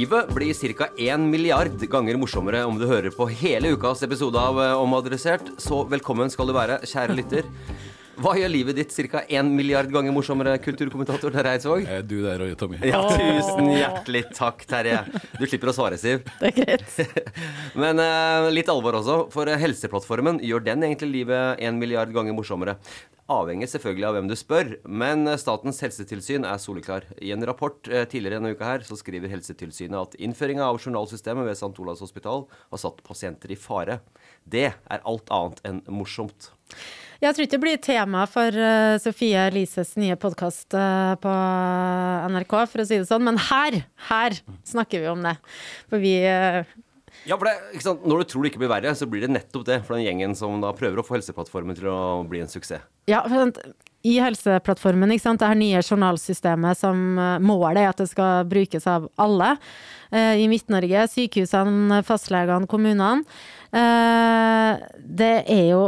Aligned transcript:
Livet 0.00 0.30
blir 0.34 0.74
ca. 0.74 0.86
1 0.96 1.20
milliard 1.28 1.82
ganger 1.92 2.16
morsommere 2.16 2.62
om 2.64 2.78
du 2.80 2.86
hører 2.88 3.12
på 3.12 3.26
hele 3.42 3.74
ukas 3.74 4.00
episode 4.06 4.40
av 4.40 4.56
eh, 4.62 4.78
Omadressert. 4.80 5.50
Så 5.60 5.82
velkommen 5.92 6.30
skal 6.32 6.48
du 6.48 6.54
være, 6.56 6.78
kjære 6.88 7.16
lytter. 7.18 7.50
Hva 8.20 8.34
gjør 8.36 8.50
livet 8.52 8.76
ditt 8.76 8.92
ca. 9.08 9.22
1 9.24 9.48
milliard 9.56 9.88
ganger 9.88 10.12
morsommere, 10.12 10.58
kulturkommentator 10.60 11.32
Terje 11.32 11.54
Eidsvåg? 11.56 11.86
Eh, 11.88 12.02
Du 12.04 12.18
der 12.20 12.42
og 12.44 12.50
Tommy. 12.60 12.76
Ja, 12.84 13.00
tusen 13.08 13.70
hjertelig 13.72 14.26
takk, 14.36 14.66
Terje. 14.68 14.98
Du 15.38 15.46
slipper 15.48 15.70
å 15.72 15.74
svare, 15.76 15.96
Siv. 16.00 16.26
Det 16.40 16.50
er 16.50 16.56
greit. 16.58 17.30
Men 17.80 18.02
uh, 18.02 18.50
litt 18.52 18.68
alvor 18.68 18.98
også, 19.00 19.22
for 19.32 19.48
eh, 19.48 19.56
Helseplattformen, 19.62 20.42
gjør 20.44 20.66
den 20.68 20.84
egentlig 20.90 21.08
livet 21.14 21.64
1 21.64 21.80
milliard 21.80 22.12
ganger 22.12 22.36
morsommere? 22.36 22.76
Avhenger 23.30 23.72
selvfølgelig 23.72 24.08
av 24.10 24.16
hvem 24.18 24.28
du 24.28 24.34
spør, 24.34 24.72
men 24.90 25.28
Statens 25.38 25.78
helsetilsyn 25.84 26.42
er 26.50 26.58
soleklar. 26.58 27.06
I 27.22 27.30
en 27.30 27.46
rapport 27.46 27.78
tidligere 27.86 28.40
denne 28.40 28.56
uka 28.58 28.66
her, 28.66 28.82
så 28.82 28.98
skriver 28.98 29.30
Helsetilsynet 29.30 30.00
at 30.00 30.16
innføringa 30.18 30.66
av 30.66 30.80
journalsystemet 30.82 31.46
ved 31.46 31.54
St. 31.54 31.70
Olavs 31.78 32.02
hospital 32.02 32.48
har 32.50 32.82
satt 32.82 32.98
pasienter 33.06 33.54
i 33.54 33.60
fare. 33.68 34.00
Det 34.42 34.72
er 34.74 35.06
alt 35.06 35.30
annet 35.30 35.62
enn 35.62 35.84
morsomt. 35.94 36.50
Jeg 37.20 37.36
tror 37.36 37.44
ikke 37.44 37.56
det 37.58 37.64
blir 37.64 37.80
tema 37.84 38.22
for 38.30 38.54
uh, 38.56 38.96
Sofie 39.02 39.42
Elises 39.50 39.92
nye 40.00 40.16
podkast 40.16 40.72
på 41.20 41.32
NRK, 42.32 42.54
for 42.72 42.80
å 42.80 42.86
si 42.88 42.96
det 43.02 43.08
sånn, 43.10 43.26
men 43.26 43.40
her, 43.50 43.82
her 44.08 44.38
snakker 44.68 45.04
vi 45.04 45.10
om 45.10 45.26
det. 45.26 45.34
For 45.92 46.00
vi 46.00 46.14
uh, 46.24 46.64
Ja, 47.28 47.36
for 47.36 47.50
det? 47.50 47.58
Når 48.08 48.22
du 48.22 48.30
tror 48.30 48.46
det 48.46 48.54
ikke 48.54 48.64
blir 48.64 48.72
verre, 48.72 48.96
så 48.96 49.10
blir 49.10 49.26
det 49.26 49.34
nettopp 49.34 49.68
det 49.68 49.82
for 49.84 49.98
den 49.98 50.06
gjengen 50.06 50.38
som 50.38 50.64
da 50.64 50.72
prøver 50.72 51.02
å 51.02 51.04
få 51.04 51.18
Helseplattformen 51.18 51.76
til 51.76 51.92
å 51.92 52.00
bli 52.30 52.40
en 52.40 52.48
suksess. 52.48 52.88
Ja, 53.10 53.20
for 53.28 53.52
i 54.06 54.16
Helseplattformen, 54.16 55.12
ikke 55.12 55.26
sant, 55.26 55.42
det 55.42 55.48
her 55.50 55.58
nye 55.58 55.80
journalsystemet 55.84 56.78
som 56.80 57.18
eh, 57.20 57.40
målet 57.44 57.82
er 57.82 57.90
at 57.90 58.00
det 58.00 58.08
skal 58.08 58.46
brukes 58.48 58.86
av 58.88 59.10
alle 59.20 59.50
eh, 60.08 60.40
i 60.40 60.46
Midt-Norge, 60.48 61.04
sykehusene, 61.12 62.00
fastlegene, 62.08 62.68
kommunene. 62.70 63.26
Eh, 63.76 64.86
det 65.20 65.34
er 65.44 65.66
jo 65.74 65.82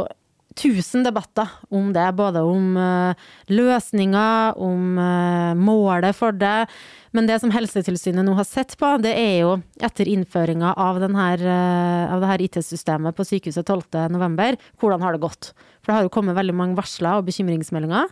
tusen 0.57 1.03
debatter 1.05 1.49
om 1.73 1.91
det, 1.95 2.05
både 2.17 2.41
om 2.45 2.77
eh, 2.77 3.25
løsninger, 3.51 4.59
om 4.61 4.99
eh, 5.01 5.51
målet 5.59 6.17
for 6.17 6.35
det. 6.35 6.67
Men 7.13 7.27
det 7.29 7.39
som 7.43 7.53
Helsetilsynet 7.53 8.25
nå 8.25 8.35
har 8.37 8.47
sett 8.47 8.75
på, 8.79 8.89
det 9.03 9.13
er 9.17 9.35
jo 9.43 9.51
etter 9.83 10.09
innføringa 10.09 10.73
av, 10.79 11.01
den 11.03 11.17
eh, 11.17 12.13
av 12.13 12.23
det 12.23 12.31
her 12.31 12.45
IT-systemet 12.47 13.17
på 13.17 13.27
sykehuset 13.27 13.69
12.11, 13.69 14.57
hvordan 14.81 15.05
har 15.05 15.15
det 15.15 15.23
gått? 15.25 15.53
For 15.81 15.91
det 15.91 15.99
har 15.99 16.07
jo 16.07 16.15
kommet 16.15 16.37
veldig 16.39 16.57
mange 16.57 16.79
varsler 16.79 17.19
og 17.19 17.29
bekymringsmeldinger. 17.29 18.09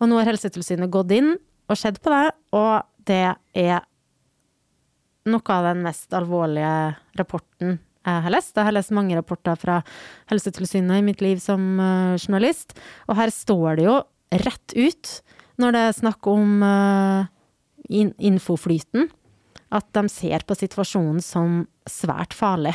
Og 0.00 0.08
nå 0.08 0.20
har 0.20 0.30
Helsetilsynet 0.30 0.92
gått 0.92 1.12
inn 1.16 1.34
og 1.70 1.78
sett 1.78 2.00
på 2.02 2.12
det, 2.12 2.26
og 2.56 2.80
det 3.06 3.26
er 3.58 3.84
noe 5.30 5.54
av 5.54 5.68
den 5.68 5.84
mest 5.84 6.12
alvorlige 6.16 6.74
rapporten 7.20 7.78
jeg 8.06 8.24
har 8.24 8.32
lest. 8.32 8.54
Jeg 8.56 8.66
har 8.66 8.74
lest 8.74 8.94
mange 8.96 9.16
rapporter 9.18 9.58
fra 9.60 9.80
Helsetilsynet 10.30 11.00
i 11.00 11.04
mitt 11.04 11.20
liv 11.24 11.40
som 11.42 11.60
eh, 11.80 12.16
journalist, 12.20 12.76
og 13.08 13.18
her 13.20 13.32
står 13.34 13.80
det 13.80 13.88
jo 13.88 13.98
rett 14.46 14.76
ut, 14.76 15.14
når 15.60 15.76
det 15.76 15.82
er 15.86 15.98
snakk 15.98 16.30
om 16.30 16.62
eh, 16.64 17.30
in 18.00 18.14
infoflyten, 18.16 19.10
at 19.70 19.86
de 19.94 20.06
ser 20.10 20.46
på 20.46 20.56
situasjonen 20.58 21.20
som 21.22 21.64
svært 21.88 22.34
farlig. 22.34 22.74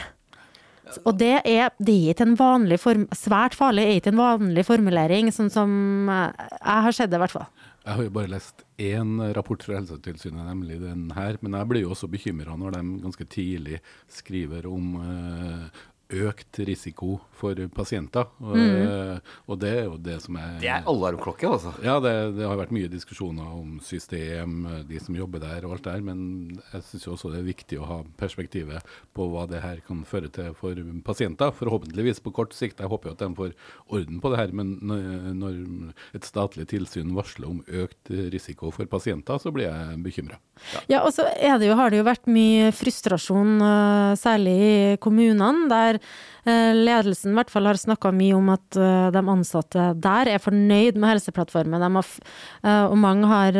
Og 1.03 1.15
det 1.17 1.39
er, 1.41 1.71
det 1.81 1.95
er 1.95 2.13
ikke 2.13 2.27
en 2.27 2.37
vanlig 2.37 2.77
form, 2.79 3.07
Svært 3.17 3.55
farlig 3.57 3.87
er 3.87 3.97
ikke 3.99 4.11
en 4.13 4.21
vanlig 4.21 4.65
formulering, 4.67 5.31
sånn 5.33 5.49
som 5.53 5.71
eh, 6.11 6.45
jeg 6.59 6.85
har 6.87 6.97
sett 6.99 7.11
det, 7.11 7.17
i 7.17 7.23
hvert 7.25 7.33
fall. 7.33 7.49
Jeg 7.85 7.99
har 7.99 8.07
jo 8.07 8.13
bare 8.15 8.31
lest 8.33 8.63
én 8.81 9.19
rapport 9.37 9.61
fra 9.61 9.75
Helsetilsynet, 9.77 10.41
nemlig 10.47 10.79
den 10.81 11.03
her. 11.13 11.37
Men 11.45 11.53
jeg 11.53 11.69
blir 11.69 11.83
jo 11.85 11.91
også 11.93 12.09
bekymra 12.09 12.55
når 12.57 12.79
de 12.79 12.81
ganske 13.03 13.27
tidlig 13.29 13.77
skriver 14.09 14.65
om 14.65 14.95
eh, 15.03 15.83
økt 16.09 16.59
risiko 16.67 17.19
for 17.35 17.55
pasienter. 17.73 18.27
Og, 18.39 18.55
Mm. 18.55 19.21
og 19.49 19.59
det 19.59 19.69
er 19.77 19.83
jo 19.85 19.97
det 19.97 20.21
som 20.21 20.35
er 20.37 20.59
Det 20.61 20.69
er 20.69 20.83
alarmklokke, 20.85 21.47
altså. 21.49 21.73
Ja, 21.83 21.99
det, 21.99 22.35
det 22.37 22.45
har 22.47 22.55
vært 22.57 22.71
mye 22.71 22.87
diskusjoner 22.87 23.41
om 23.45 23.79
system, 23.81 24.85
de 24.87 24.99
som 24.99 25.15
jobber 25.15 25.39
der 25.41 25.65
og 25.65 25.73
alt 25.73 25.83
der, 25.83 26.01
men 26.01 26.59
jeg 26.71 26.81
syns 26.83 27.07
også 27.07 27.31
det 27.33 27.39
er 27.41 27.47
viktig 27.49 27.79
å 27.81 27.87
ha 27.89 27.97
perspektivet 28.17 28.81
på 29.15 29.27
hva 29.31 29.47
det 29.49 29.61
her 29.63 29.81
kan 29.87 30.03
føre 30.05 30.29
til 30.31 30.53
for 30.53 30.75
pasienter. 31.03 31.51
Forhåpentligvis 31.51 32.21
på 32.21 32.31
kort 32.33 32.53
sikt. 32.53 32.79
Jeg 32.79 32.87
håper 32.91 33.09
jo 33.09 33.15
at 33.17 33.23
de 33.25 33.29
får 33.35 33.53
orden 33.91 34.21
på 34.21 34.29
det 34.31 34.39
her, 34.39 34.51
men 34.53 34.79
når- 34.81 35.93
et 36.13 36.21
statlig 36.23 36.67
tilsyn 36.67 37.13
varsler 37.15 37.47
om 37.49 37.63
økt 37.67 38.09
risiko 38.31 38.71
for 38.71 38.85
pasienter, 38.85 39.39
så 39.39 39.51
blir 39.51 39.65
jeg 39.71 40.03
bekymra. 40.03 40.37
Ja, 40.87 41.01
og 41.03 41.11
så 41.13 41.25
er 41.35 41.57
det 41.59 41.67
jo, 41.67 41.75
har 41.75 41.89
det 41.89 41.97
jo 41.97 42.03
vært 42.07 42.27
mye 42.31 42.71
frustrasjon, 42.71 43.57
eh, 43.61 44.15
særlig 44.15 44.55
i 44.93 44.97
kommunene, 44.97 45.67
der 45.69 45.94
eh, 45.97 46.71
ledelsen 46.75 47.33
i 47.33 47.37
hvert 47.39 47.51
fall 47.53 47.69
har 47.69 47.79
snakka 47.79 48.11
mye 48.15 48.35
om 48.37 48.51
at 48.53 48.77
eh, 48.79 49.07
de 49.15 49.23
ansatte 49.33 49.87
der 50.03 50.31
er 50.33 50.43
fornøyd 50.43 50.99
med 50.99 51.15
Helseplattformen. 51.15 51.85
Eh, 51.85 52.85
og 52.85 52.95
mange 53.01 53.29
har 53.31 53.59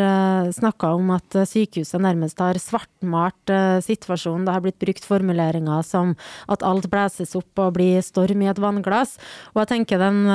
snakka 0.56 0.94
om 1.00 1.12
at 1.16 1.40
eh, 1.40 1.48
sykehuset 1.50 2.04
nærmest 2.04 2.42
har 2.44 2.60
svartmalt 2.62 3.56
situasjonen. 3.86 4.46
Det 4.48 4.56
har 4.56 4.64
blitt 4.66 4.80
brukt 4.82 5.06
formuleringer 5.08 5.84
som 5.86 6.16
at 6.52 6.64
alt 6.66 6.90
blæses 6.92 7.36
opp 7.38 7.62
og 7.62 7.76
blir 7.78 8.02
storm 8.06 8.44
i 8.44 8.50
et 8.52 8.62
vannglass. 8.62 9.18
Og 9.54 9.64
jeg 9.64 9.74
tenker 9.74 10.02
den 10.02 10.26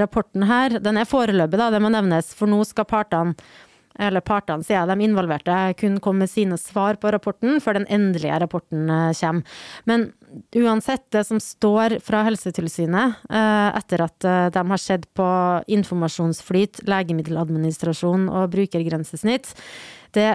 rapporten 0.00 0.46
her, 0.48 0.78
den 0.82 1.00
er 1.00 1.08
foreløpig, 1.08 1.58
da, 1.60 1.70
det 1.72 1.82
må 1.82 1.90
nevnes, 1.92 2.32
for 2.36 2.50
nå 2.50 2.62
skal 2.68 2.88
partene 2.88 3.36
eller 3.98 4.22
partene, 4.22 4.64
sier 4.64 4.78
jeg, 4.78 4.88
de 4.90 5.06
involverte, 5.06 5.56
kun 5.80 5.98
komme 6.02 6.24
med 6.24 6.30
sine 6.30 6.58
svar 6.60 6.98
på 7.00 7.10
rapporten 7.10 7.58
før 7.62 7.80
den 7.80 7.88
endelige 7.90 8.38
rapporten 8.42 8.86
eh, 8.86 9.10
kommer. 9.18 9.58
Men 9.90 10.06
uansett, 10.56 11.08
det 11.10 11.24
som 11.26 11.40
står 11.42 11.98
fra 12.06 12.22
Helsetilsynet 12.28 13.24
eh, 13.26 13.70
etter 13.80 14.04
at 14.06 14.28
eh, 14.28 14.46
de 14.54 14.64
har 14.70 14.82
sett 14.82 15.08
på 15.18 15.30
informasjonsflyt, 15.78 16.84
legemiddeladministrasjon 16.90 18.28
og 18.30 18.52
brukergrensesnitt, 18.54 19.52
det 20.14 20.30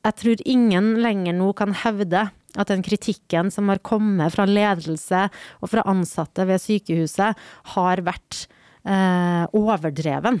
jeg 0.00 0.16
tror 0.16 0.46
ingen 0.48 0.94
lenger 1.04 1.34
nå 1.36 1.50
kan 1.58 1.74
hevde 1.76 2.30
at 2.58 2.70
den 2.70 2.82
kritikken 2.82 3.50
som 3.52 3.68
har 3.70 3.82
kommet 3.84 4.32
fra 4.34 4.46
ledelse 4.48 5.26
og 5.60 5.70
fra 5.70 5.84
ansatte 5.90 6.46
ved 6.48 6.62
sykehuset, 6.62 7.36
har 7.74 8.02
vært 8.06 8.46
eh, 8.88 9.44
overdreven. 9.56 10.40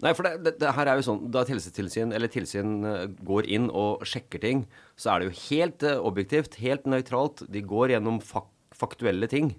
Nei, 0.00 0.12
for 0.16 0.24
det, 0.24 0.32
det, 0.44 0.54
det, 0.62 0.72
her 0.76 0.88
er 0.88 1.00
jo 1.00 1.06
sånn, 1.10 1.24
Da 1.32 1.42
et 1.44 1.52
helsetilsyn 1.52 2.14
eller 2.16 2.32
tilsyn 2.32 2.78
uh, 2.86 3.02
går 3.26 3.48
inn 3.52 3.68
og 3.68 4.04
sjekker 4.08 4.40
ting, 4.42 4.64
så 4.96 5.12
er 5.12 5.20
det 5.20 5.28
jo 5.28 5.40
helt 5.50 5.84
uh, 5.84 5.98
objektivt, 6.08 6.56
helt 6.62 6.88
nøytralt. 6.88 7.44
De 7.52 7.64
går 7.64 7.96
gjennom 7.96 8.22
fak 8.24 8.48
faktuelle 8.80 9.28
ting. 9.28 9.50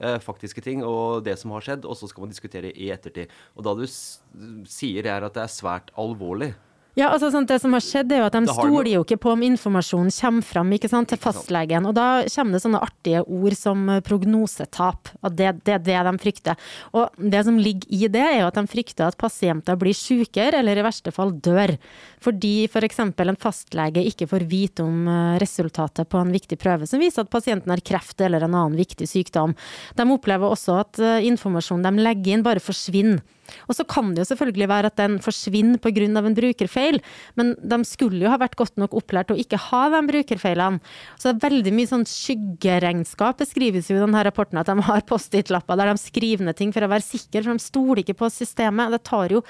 Uh, 0.00 0.16
faktiske 0.24 0.62
ting 0.64 0.80
og 0.86 1.26
det 1.26 1.34
som 1.36 1.52
har 1.52 1.64
skjedd, 1.66 1.84
og 1.84 1.98
så 1.98 2.08
skal 2.08 2.24
man 2.24 2.32
diskutere 2.32 2.70
i 2.72 2.88
ettertid. 2.94 3.32
Og 3.58 3.66
da 3.66 3.74
du 3.76 3.84
sier 3.84 5.04
det 5.04 5.12
er 5.12 5.26
at 5.26 5.36
det 5.36 5.44
er 5.44 5.52
svært 5.52 5.92
alvorlig, 6.00 6.54
ja, 7.00 7.08
altså 7.08 7.30
sånn, 7.32 7.46
Det 7.48 7.56
som 7.62 7.72
har 7.72 7.84
skjedd, 7.84 8.12
er 8.12 8.20
jo 8.20 8.26
at 8.28 8.36
de 8.36 8.42
stoler 8.50 8.90
jo 8.92 9.04
ikke 9.06 9.18
på 9.24 9.32
om 9.32 9.44
informasjonen 9.46 10.12
kommer 10.12 10.44
fram 10.44 10.72
ikke 10.76 10.90
sant, 10.92 11.08
til 11.08 11.20
fastlegen. 11.20 11.86
Og 11.88 11.94
da 11.96 12.08
kommer 12.28 12.56
det 12.56 12.62
sånne 12.64 12.82
artige 12.84 13.22
ord 13.24 13.56
som 13.56 13.86
eh, 13.88 14.02
prognosetap. 14.04 15.08
At 15.24 15.36
det, 15.38 15.54
det 15.64 15.78
er 15.78 15.84
det 15.86 15.98
de 16.06 16.12
frykter. 16.20 16.68
Og 16.92 17.16
det 17.16 17.42
som 17.48 17.58
ligger 17.60 17.88
i 17.88 18.04
det, 18.12 18.26
er 18.26 18.38
jo 18.42 18.50
at 18.50 18.60
de 18.60 18.66
frykter 18.70 19.08
at 19.08 19.18
pasienter 19.20 19.80
blir 19.80 19.96
sykere, 19.96 20.60
eller 20.60 20.76
i 20.76 20.84
verste 20.84 21.14
fall 21.14 21.32
dør. 21.40 21.74
Fordi 22.20 22.54
f.eks. 22.68 23.00
For 23.16 23.32
en 23.32 23.40
fastlege 23.40 24.04
ikke 24.12 24.28
får 24.30 24.46
vite 24.50 24.84
om 24.84 25.08
eh, 25.08 25.40
resultatet 25.40 26.10
på 26.10 26.20
en 26.20 26.36
viktig 26.36 26.60
prøve 26.60 26.88
som 26.90 27.00
viser 27.00 27.24
at 27.24 27.32
pasienten 27.32 27.72
har 27.72 27.80
kreft 27.84 28.20
eller 28.20 28.44
en 28.44 28.54
annen 28.54 28.78
viktig 28.78 29.08
sykdom. 29.08 29.56
De 29.96 30.08
opplever 30.12 30.52
også 30.52 30.80
at 30.84 31.00
eh, 31.00 31.20
informasjonen 31.30 31.88
de 31.88 32.04
legger 32.04 32.36
inn, 32.36 32.46
bare 32.46 32.62
forsvinner. 32.62 33.24
Og 33.68 33.76
så 33.76 33.86
kan 33.88 34.12
det 34.14 34.24
jo 34.24 34.30
selvfølgelig 34.32 34.68
være 34.70 34.90
at 34.90 34.98
den 35.00 35.18
forsvinner 35.22 35.80
pga. 35.82 36.06
en 36.06 36.36
brukerfeil, 36.36 36.89
men 37.38 37.54
de 37.60 37.80
skulle 37.88 38.24
jo 38.24 38.32
ha 38.32 38.40
vært 38.40 38.58
godt 38.58 38.80
nok 38.80 38.96
opplært 38.98 39.30
til 39.30 39.38
å 39.38 39.42
ikke 39.44 39.60
ha 39.70 39.82
de 39.94 40.02
brukerfeilene. 40.10 40.80
Så 41.16 41.30
det 41.30 41.36
er 41.36 41.48
veldig 41.48 41.74
mye 41.76 41.90
sånn 41.90 42.06
skyggeregnskap 42.08 43.40
beskrives 43.40 43.90
jo 43.90 43.98
i 43.98 44.02
denne 44.02 44.24
rapporten, 44.26 44.60
at 44.60 44.70
de 44.70 44.88
har 44.88 45.06
Post-It-lapper 45.08 45.78
der 45.80 45.92
de 45.92 46.02
skriver 46.02 46.48
ned 46.48 46.58
ting 46.58 46.74
for 46.74 46.84
å 46.84 46.90
være 46.90 47.06
sikre, 47.06 47.44
for 47.44 47.54
de 47.54 47.68
stoler 47.70 48.02
ikke 48.04 48.18
på 48.22 48.32
systemet. 48.32 48.92
Det 48.94 49.04
tar 49.06 49.36
jo 49.36 49.44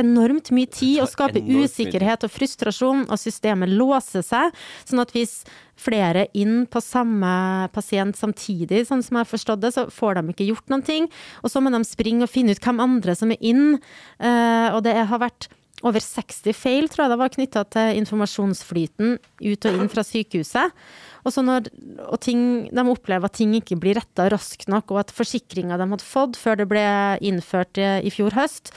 enormt 0.00 0.50
mye 0.54 0.68
tid 0.72 1.02
å 1.02 1.08
skape 1.10 1.42
usikkerhet 1.42 2.24
og 2.24 2.32
frustrasjon, 2.32 3.04
og 3.08 3.20
systemet 3.20 3.72
låser 3.72 4.24
seg. 4.24 4.56
Sånn 4.88 5.02
at 5.02 5.12
hvis 5.14 5.42
flere 5.82 6.26
inn 6.38 6.64
på 6.70 6.82
samme 6.84 7.32
pasient 7.74 8.18
samtidig, 8.18 8.84
sånn 8.88 9.02
som 9.04 9.18
jeg 9.18 9.26
har 9.26 9.32
forstått 9.32 9.64
det, 9.64 9.72
så 9.74 9.88
får 9.92 10.18
de 10.18 10.34
ikke 10.34 10.48
gjort 10.52 10.72
noen 10.72 10.86
ting. 10.86 11.08
Og 11.42 11.52
så 11.52 11.62
må 11.62 11.72
de 11.74 11.82
springe 11.88 12.26
og 12.26 12.32
finne 12.32 12.54
ut 12.54 12.62
hvem 12.62 12.82
andre 12.82 13.16
som 13.18 13.34
er 13.34 13.42
inn. 13.44 13.76
Eh, 14.22 14.68
og 14.72 14.82
det 14.86 14.96
har 14.96 15.22
vært 15.22 15.50
over 15.82 16.02
60 16.02 16.54
feil, 16.56 16.88
tror 16.90 17.04
jeg 17.04 17.12
det 17.12 17.20
var, 17.20 17.32
knytta 17.34 17.64
til 17.74 18.02
informasjonsflyten 18.02 19.16
ut 19.18 19.66
og 19.68 19.78
inn 19.78 19.90
fra 19.90 20.04
sykehuset. 20.06 20.76
Og, 21.22 21.30
så 21.30 21.42
når, 21.44 21.68
og 22.08 22.18
ting, 22.22 22.42
de 22.74 22.84
opplever 22.90 23.28
at 23.28 23.36
ting 23.38 23.54
ikke 23.58 23.78
blir 23.78 23.98
retta 23.98 24.26
raskt 24.32 24.70
nok, 24.70 24.90
og 24.94 25.04
at 25.04 25.14
forsikringa 25.14 25.78
de 25.78 25.86
hadde 25.92 26.06
fått 26.06 26.38
før 26.38 26.58
det 26.58 26.68
ble 26.70 26.84
innført 27.22 27.78
i 27.78 28.10
fjor 28.14 28.34
høst, 28.34 28.72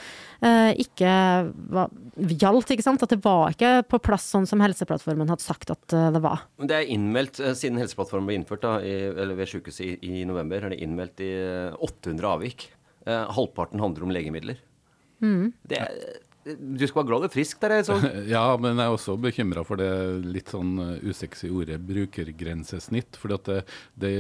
eh, 0.46 0.72
ikke 0.82 1.14
var, 1.74 1.94
gjaldt. 2.16 2.76
ikke 2.76 2.86
sant? 2.86 3.06
At 3.06 3.16
det 3.16 3.22
var 3.26 3.56
ikke 3.56 3.80
på 3.90 4.02
plass 4.06 4.28
sånn 4.34 4.46
som 4.50 4.62
Helseplattformen 4.62 5.32
hadde 5.34 5.46
sagt 5.46 5.74
at 5.74 5.98
eh, 5.98 6.12
det 6.14 6.22
var. 6.26 6.46
Det 6.62 6.78
er 6.78 6.94
innmeldt, 6.94 7.42
eh, 7.42 7.58
siden 7.58 7.82
Helseplattformen 7.82 8.30
ble 8.30 8.40
innført 8.42 8.66
da, 8.66 8.78
i, 8.82 9.10
ved 9.14 9.50
sykehuset 9.50 9.86
i, 9.88 10.22
i, 10.22 10.26
november, 10.30 10.66
er 10.66 10.76
det 10.76 10.82
innmeldt 10.86 11.26
i 11.26 11.34
800 11.82 12.34
avvik. 12.36 12.70
halvparten 13.06 13.82
handler 13.82 14.06
om 14.06 14.14
legemidler. 14.14 14.62
Mm. 15.22 15.52
Det 15.70 15.78
er 15.78 16.00
du 16.46 16.84
skal 16.86 17.00
være 17.00 17.08
glad 17.10 17.24
du 17.24 17.26
er 17.26 17.34
frisk 17.34 17.62
der, 17.64 17.74
jeg 17.80 17.86
så. 17.88 17.96
ja, 18.36 18.44
men 18.62 18.78
jeg 18.78 18.86
er 18.86 18.94
også 18.94 19.16
bekymra 19.18 19.64
for 19.66 19.82
det 19.82 19.90
litt 20.22 20.52
sånn 20.54 20.76
uh, 20.78 20.92
usexy 21.02 21.50
ordet 21.50 21.80
brukergrensesnitt. 21.82 23.18
For 23.18 23.34
det, 23.34 23.64
det, 23.98 24.12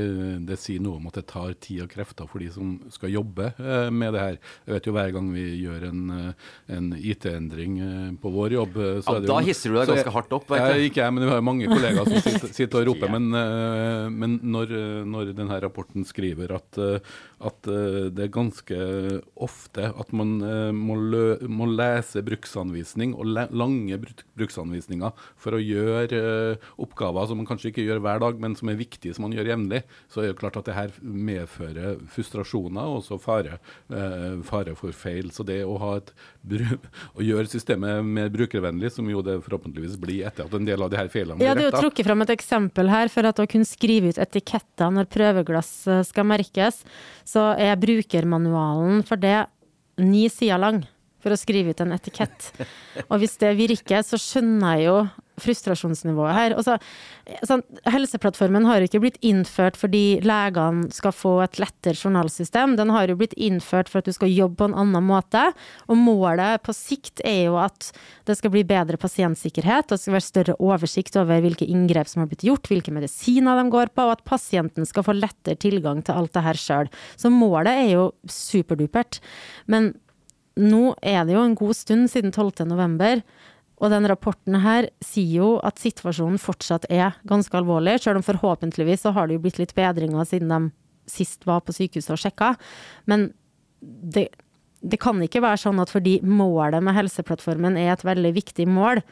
det, 0.47 0.57
sier 0.57 0.81
noe 0.81 0.97
om 0.97 1.05
at 1.11 1.19
det 1.19 1.27
tar 1.29 1.53
tid 1.61 1.83
og 1.85 1.91
krefter 1.93 2.29
for 2.29 2.41
de 2.41 2.49
som 2.55 2.71
skal 2.93 3.13
jobbe 3.13 3.51
uh, 3.59 3.91
med 3.93 4.17
det 4.17 4.23
her. 4.23 4.39
Jeg 4.65 4.73
vet 4.73 4.89
jo 4.89 4.95
hver 4.95 5.11
gang 5.13 5.27
vi 5.35 5.43
gjør 5.61 5.85
en, 5.91 6.01
uh, 6.09 6.55
en 6.73 6.87
IT-endring 6.97 7.77
på 8.21 8.31
vår 8.33 8.55
jobb 8.55 8.77
så 9.05 9.17
ja, 9.17 9.21
Da 9.25 9.37
jo, 9.37 9.45
hisser 9.51 9.73
du 9.73 9.77
deg 9.77 9.91
ganske 9.93 10.15
hardt 10.17 10.35
opp. 10.39 10.49
Vet 10.49 10.65
jeg, 10.65 10.89
ikke 10.89 11.03
jeg, 11.03 11.15
men 11.15 11.27
vi 11.27 11.31
har 11.35 11.45
mange 11.45 11.69
kollegaer 11.69 12.09
som 12.09 12.25
sitter, 12.25 12.53
sitter 12.57 12.81
og 12.81 12.89
roper. 12.89 13.13
Men, 13.13 13.29
men 14.15 14.37
når, 14.41 14.73
når, 15.05 15.35
denne 15.37 15.61
rapporten 15.61 16.05
skriver 16.07 16.55
at, 16.57 16.81
at 17.51 17.69
det 18.15 18.25
er 18.25 18.33
ganske 18.33 18.79
ofte 19.45 19.91
at 19.93 20.13
man 20.15 20.37
må, 20.75 20.97
lø, 20.97 21.25
må 21.51 21.69
lese 21.69 22.14
masse 22.15 22.25
bruksanvisning 22.25 23.13
og 23.15 23.27
lange 23.51 23.97
bruksanvisninger 24.37 25.11
for 25.37 25.55
å 25.55 25.61
gjøre 25.61 26.19
uh, 26.55 26.69
oppgaver 26.81 27.27
som 27.27 27.39
man 27.39 27.47
kanskje 27.47 27.71
ikke 27.71 27.85
gjør 27.85 28.01
hver 28.03 28.19
dag, 28.19 28.39
men 28.39 28.55
som 28.55 28.69
er 28.69 28.79
viktige 28.79 29.13
som 29.13 29.25
man 29.25 29.35
gjør 29.35 29.51
jevnlig, 29.51 29.83
så 30.09 30.21
er 30.21 30.31
det 30.31 30.39
klart 30.39 30.57
at 30.57 30.65
det 30.65 30.75
her 30.75 30.91
medfører 31.01 31.99
frustrasjoner 32.11 32.85
og 32.85 33.01
også 33.01 33.19
fare, 33.19 33.59
uh, 33.91 34.41
fare 34.45 34.75
for 34.75 34.95
feil. 34.95 35.31
Så 35.31 35.43
det 35.43 35.63
å, 35.65 35.77
ha 35.81 35.95
et, 35.99 36.13
å 37.17 37.25
gjøre 37.25 37.51
systemet 37.51 38.05
mer 38.05 38.31
brukervennlig, 38.33 38.93
som 38.95 39.09
jo 39.09 39.23
det 39.25 39.41
forhåpentligvis 39.45 39.99
blir 40.01 40.25
etter 40.27 40.47
at 40.47 40.55
en 40.55 40.67
del 40.67 40.85
av 40.85 40.91
de 40.93 40.99
her 40.99 41.11
feilene 41.11 41.39
blir 41.39 41.49
retta. 41.49 41.51
Ja, 41.51 41.59
det 41.59 41.67
er 41.67 41.71
jo 41.73 41.83
trukket 41.87 42.09
fram 42.09 42.25
et 42.25 42.35
eksempel 42.35 42.91
her 42.91 43.11
for 43.13 43.27
at 43.27 43.41
å 43.41 43.49
kunne 43.49 43.67
skrive 43.67 44.13
ut 44.13 44.21
etiketter 44.21 44.93
når 44.93 45.11
prøveglass 45.11 45.73
eh, 45.91 46.03
skal 46.07 46.27
merkes, 46.29 46.81
så 47.27 47.51
er 47.59 47.77
brukermanualen 47.79 49.03
for 49.07 49.19
det 49.19 49.45
ni 50.01 50.27
sider 50.31 50.59
lang 50.59 50.83
for 51.25 51.33
å 51.33 51.39
skrive 51.39 51.73
ut 51.73 51.81
en 51.81 51.95
etikett. 51.97 52.51
Og 53.09 53.17
hvis 53.21 53.39
det 53.41 53.55
virker, 53.57 54.05
så 54.05 54.21
skjønner 54.21 54.77
jeg 54.77 54.89
jo 54.91 54.97
frustrasjonsnivået 55.41 56.35
her. 56.35 56.53
Altså, 56.55 56.77
sånn, 57.47 57.63
helseplattformen 57.91 58.67
har 58.69 58.79
jo 58.79 58.89
ikke 58.89 59.01
blitt 59.03 59.17
innført 59.25 59.77
fordi 59.79 60.21
legene 60.25 60.87
skal 60.95 61.15
få 61.15 61.33
et 61.43 61.59
lettere 61.61 61.97
journalsystem. 61.97 62.75
Den 62.79 62.93
har 62.95 63.09
jo 63.11 63.17
blitt 63.19 63.35
innført 63.35 63.91
for 63.91 64.01
at 64.01 64.09
du 64.09 64.15
skal 64.15 64.31
jobbe 64.31 64.59
på 64.61 64.69
en 64.69 64.77
annen 64.85 65.05
måte. 65.05 65.41
Og 65.89 65.99
målet 65.99 66.63
på 66.65 66.75
sikt 66.75 67.23
er 67.27 67.49
jo 67.49 67.59
at 67.61 67.91
det 68.29 68.37
skal 68.39 68.53
bli 68.53 68.63
bedre 68.67 68.99
pasientsikkerhet, 69.01 69.89
det 69.91 69.99
skal 70.01 70.15
være 70.15 70.27
større 70.29 70.57
oversikt 70.63 71.19
over 71.19 71.43
hvilke 71.43 71.67
inngrep 71.69 72.09
som 72.09 72.23
har 72.23 72.31
blitt 72.31 72.45
gjort, 72.47 72.69
hvilke 72.71 72.93
medisiner 72.95 73.59
de 73.59 73.67
går 73.73 73.91
på, 73.93 74.07
og 74.07 74.15
at 74.15 74.25
pasienten 74.27 74.87
skal 74.87 75.05
få 75.05 75.17
lettere 75.17 75.59
tilgang 75.59 76.01
til 76.05 76.17
alt 76.17 76.33
det 76.35 76.45
her 76.45 76.59
sjøl. 76.59 76.91
Så 77.19 77.31
målet 77.33 77.83
er 77.85 77.91
jo 77.91 78.09
superdupert. 78.31 79.19
Men 79.71 79.93
nå 80.55 80.93
er 81.03 81.25
det 81.27 81.35
jo 81.35 81.43
en 81.43 81.57
god 81.57 81.75
stund 81.75 82.09
siden 82.11 82.31
12. 82.31 82.65
november, 82.69 83.21
og 83.83 83.91
den 83.91 84.07
rapporten 84.07 84.55
her 84.63 84.87
sier 85.03 85.41
jo 85.41 85.49
at 85.67 85.81
situasjonen 85.81 86.39
fortsatt 86.39 86.87
er 86.87 87.17
ganske 87.27 87.57
alvorlig, 87.59 87.97
selv 88.03 88.21
om 88.21 88.25
forhåpentligvis 88.25 89.03
så 89.03 89.11
har 89.15 89.27
det 89.27 89.35
jo 89.35 89.43
blitt 89.43 89.59
litt 89.59 89.75
bedringer 89.75 90.27
siden 90.27 90.53
de 90.53 90.71
sist 91.11 91.43
var 91.45 91.61
på 91.65 91.75
sykehuset 91.75 92.15
og 92.15 92.21
sjekka. 92.21 92.53
Men 93.09 93.27
det, 93.83 94.29
det 94.79 94.99
kan 95.03 95.19
ikke 95.21 95.43
være 95.43 95.59
sånn 95.65 95.81
at 95.83 95.91
fordi 95.91 96.17
målet 96.23 96.81
med 96.85 96.95
Helseplattformen 96.97 97.77
er 97.77 97.91
et 97.93 98.07
veldig 98.07 98.31
viktig 98.39 98.69
mål, 98.71 99.03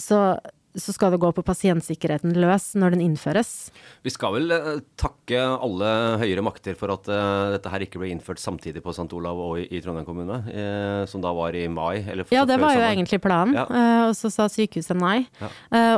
så 0.00 0.40
så 0.78 0.92
skal 0.94 1.10
det 1.14 1.18
gå 1.22 1.30
på 1.34 1.42
pasientsikkerheten 1.42 2.34
løs 2.38 2.70
når 2.78 2.94
den 2.94 3.02
innføres. 3.08 3.70
Vi 4.06 4.12
skal 4.14 4.36
vel 4.36 4.54
uh, 4.54 4.70
takke 5.00 5.40
alle 5.40 5.90
høyere 6.22 6.44
makter 6.46 6.76
for 6.78 6.94
at 6.94 7.10
uh, 7.10 7.50
dette 7.56 7.72
her 7.72 7.84
ikke 7.86 8.02
ble 8.02 8.12
innført 8.14 8.42
samtidig 8.42 8.82
på 8.84 8.94
St. 8.94 9.08
Olav 9.16 9.40
og 9.42 9.58
i, 9.62 9.66
i 9.66 9.82
Trondheim 9.82 10.06
kommune, 10.06 10.40
uh, 10.46 11.02
som 11.10 11.24
da 11.24 11.34
var 11.34 11.58
i 11.58 11.66
mai. 11.70 12.02
ja, 12.30 12.46
det 12.46 12.60
var 12.62 12.76
jo 12.76 12.86
egentlig 12.86 13.20
planen, 13.24 13.58
ja. 13.58 13.66
og 14.08 14.14
så 14.18 14.30
sa 14.32 14.46
sykehuset 14.50 14.98
nei. 14.98 15.24
Ja. 15.40 15.48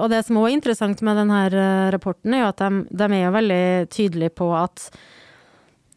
og 0.03 0.09
det 0.13 0.23
som 0.27 0.39
òg 0.41 0.49
er 0.49 0.57
interessant 0.57 1.03
med 1.05 1.19
denne 1.21 1.41
rapporten, 1.93 2.35
er 2.35 2.45
jo 2.45 2.53
at 2.53 2.63
de, 2.63 2.85
de 2.89 3.09
er 3.09 3.25
jo 3.27 3.35
veldig 3.37 3.65
tydelige 3.93 4.35
på 4.41 4.49
at 4.57 4.89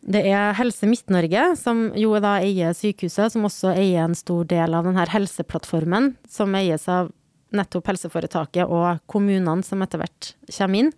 det 0.06 0.22
er 0.30 0.54
Helse 0.54 0.86
Midt-Norge, 0.86 1.48
som 1.58 1.88
jo 1.98 2.14
da 2.22 2.38
eier 2.44 2.76
sykehuset, 2.78 3.34
som 3.34 3.48
også 3.48 3.74
eier 3.74 4.06
en 4.06 4.18
stor 4.18 4.46
del 4.50 4.76
av 4.78 4.86
denne 4.86 5.06
helseplattformen, 5.10 6.14
som 6.30 6.54
eies 6.58 6.86
av 6.92 7.10
nettopp 7.58 7.92
helseforetaket 7.92 8.68
og 8.68 9.02
kommunene 9.12 9.64
som 9.66 9.84
etter 9.86 10.02
hvert 10.02 10.34
kommer 10.50 10.84
inn. 10.84 10.92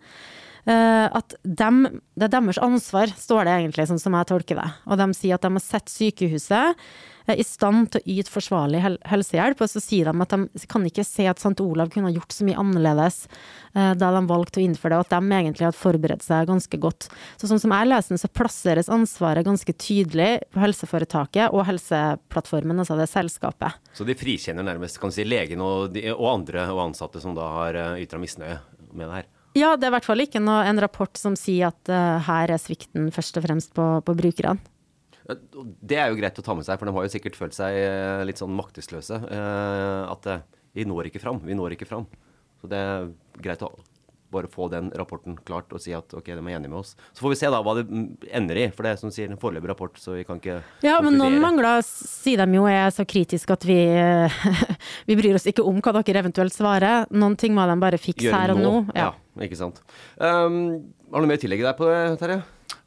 Eh, 0.68 1.06
at 1.16 1.36
dem, 1.44 1.86
det 2.20 2.28
er 2.28 2.34
deres 2.34 2.60
ansvar, 2.60 3.12
står 3.16 3.48
det 3.48 3.54
egentlig, 3.56 3.88
sånn 3.88 4.02
som 4.02 4.18
jeg 4.18 4.28
tolker 4.34 4.60
det. 4.60 4.68
Og 4.92 5.00
de 5.00 5.08
sier 5.16 5.38
at 5.38 5.46
de 5.46 5.54
har 5.56 5.64
sett 5.64 5.94
sykehuset 5.94 6.74
eh, 6.74 6.82
i 7.36 7.44
stand 7.46 7.92
til 7.92 8.02
å 8.02 8.16
yte 8.18 8.32
forsvarlig 8.32 8.80
helsehjelp, 9.08 9.62
og 9.64 9.72
så 9.72 9.82
sier 9.84 10.08
de 10.08 10.24
at 10.24 10.36
de 10.36 10.70
kan 10.72 10.86
ikke 10.88 11.06
se 11.08 11.28
at 11.28 11.42
St. 11.42 11.56
Olav 11.64 11.92
kunne 11.94 12.12
ha 12.12 12.16
gjort 12.16 12.36
så 12.36 12.48
mye 12.48 12.60
annerledes 12.62 13.20
eh, 13.76 13.94
da 14.00 14.12
de 14.16 14.24
valgte 14.30 14.62
å 14.62 14.66
innføre 14.66 14.96
det, 14.96 15.00
og 15.02 15.08
at 15.08 15.16
de 15.16 15.40
egentlig 15.40 15.68
hadde 15.68 15.80
forberedt 15.80 16.26
seg 16.26 16.48
ganske 16.50 16.82
godt. 16.84 17.10
Så 17.42 17.52
sånn 17.52 17.62
som 17.64 17.76
jeg 17.76 17.92
leser 17.92 18.16
den, 18.16 18.24
så 18.24 18.32
plasseres 18.32 18.92
ansvaret 18.94 19.48
ganske 19.48 19.76
tydelig 19.76 20.32
på 20.54 20.64
helseforetaket 20.64 21.52
og 21.52 21.66
Helseplattformen, 21.68 22.80
altså 22.80 22.96
det 23.00 23.10
selskapet. 23.12 23.76
Så 23.98 24.08
de 24.08 24.16
frikjenner 24.18 24.66
nærmest 24.66 25.02
kan 25.02 25.12
si, 25.12 25.28
legen 25.28 25.64
og, 25.66 25.92
de, 25.96 26.06
og 26.16 26.30
andre 26.38 26.70
og 26.72 26.86
ansatte 26.90 27.20
som 27.24 27.36
da 27.36 27.50
har 27.58 27.82
ytra 28.00 28.22
misnøye 28.22 28.62
med 28.94 29.08
det 29.08 29.16
her? 29.20 29.34
Ja, 29.58 29.74
det 29.76 29.88
er 29.88 29.92
i 29.92 29.96
hvert 29.96 30.06
fall 30.06 30.22
ikke 30.22 30.42
noe, 30.44 30.62
en 30.70 30.80
rapport 30.82 31.18
som 31.18 31.36
sier 31.40 31.72
at 31.72 31.90
uh, 31.90 32.20
her 32.28 32.54
er 32.54 32.62
svikten 32.62 33.10
først 33.14 33.40
og 33.40 33.48
fremst 33.48 33.74
på, 33.78 33.86
på 34.06 34.18
brukerne. 34.18 34.60
Det 35.28 35.98
er 36.00 36.12
jo 36.12 36.20
greit 36.20 36.40
å 36.40 36.46
ta 36.46 36.56
med 36.56 36.68
seg, 36.68 36.80
for 36.80 36.88
de 36.88 36.96
har 36.96 37.08
jo 37.08 37.12
sikkert 37.12 37.38
følt 37.40 37.58
seg 37.58 37.76
eh, 37.82 38.24
litt 38.28 38.40
sånn 38.40 38.56
maktesløse. 38.56 39.20
Uh, 39.28 40.08
at 40.14 40.30
uh, 40.32 40.42
vi 40.78 40.88
når 40.88 41.10
ikke 41.10 41.24
fram, 41.24 41.42
vi 41.44 41.58
når 41.58 41.76
ikke 41.76 41.90
fram. 41.90 42.08
Så 42.62 42.70
det 42.72 42.80
er 42.80 43.10
greit 43.44 43.64
å 43.66 43.74
bare 44.32 44.50
få 44.52 44.68
den 44.68 44.90
rapporten 44.96 45.38
klart 45.48 45.72
og 45.72 45.80
si 45.80 45.94
at 45.96 46.12
ok, 46.16 46.26
de 46.28 46.36
er 46.36 46.58
enige 46.58 46.72
med 46.72 46.82
oss. 46.82 46.96
Så 47.16 47.24
får 47.24 47.34
vi 47.34 47.40
se 47.40 47.52
da 47.52 47.62
hva 47.64 47.76
det 47.78 47.86
ender 48.36 48.60
i, 48.60 48.66
for 48.76 48.84
det 48.84 48.94
er 48.94 49.00
som 49.00 49.14
sier 49.14 49.32
en 49.32 49.40
foreløpig 49.40 49.72
rapport, 49.72 49.96
så 50.02 50.18
vi 50.18 50.26
kan 50.28 50.42
ikke 50.42 50.60
Ja, 50.84 50.98
men 51.04 51.16
noen 51.20 51.40
mangler, 51.44 51.80
sier 51.86 52.44
de 52.44 52.60
jo, 52.60 52.66
er 52.68 52.92
så 52.94 53.08
kritiske 53.08 53.56
at 53.56 53.68
vi, 53.68 53.80
vi 55.10 55.20
bryr 55.20 55.40
oss 55.40 55.48
ikke 55.50 55.66
om 55.68 55.80
hva 55.80 55.96
dere 56.02 56.26
eventuelt 56.26 56.56
svarer. 56.56 57.08
Noen 57.16 57.38
ting 57.40 57.56
må 57.56 57.66
de 57.70 57.80
bare 57.82 58.02
fikse 58.02 58.28
Gjøre 58.28 58.44
her 58.44 58.56
og 58.56 58.62
nå. 58.64 58.76
Ja. 58.98 59.14
ikke 59.48 59.60
sant. 59.60 59.82
Um, 60.20 60.92
har 61.08 61.20
du 61.20 61.24
noe 61.24 61.32
mer 61.32 61.40
å 61.40 61.46
tillegge 61.46 61.68
deg 61.70 61.80
på 61.80 61.90
det, 61.90 62.04
Terje? 62.22 62.44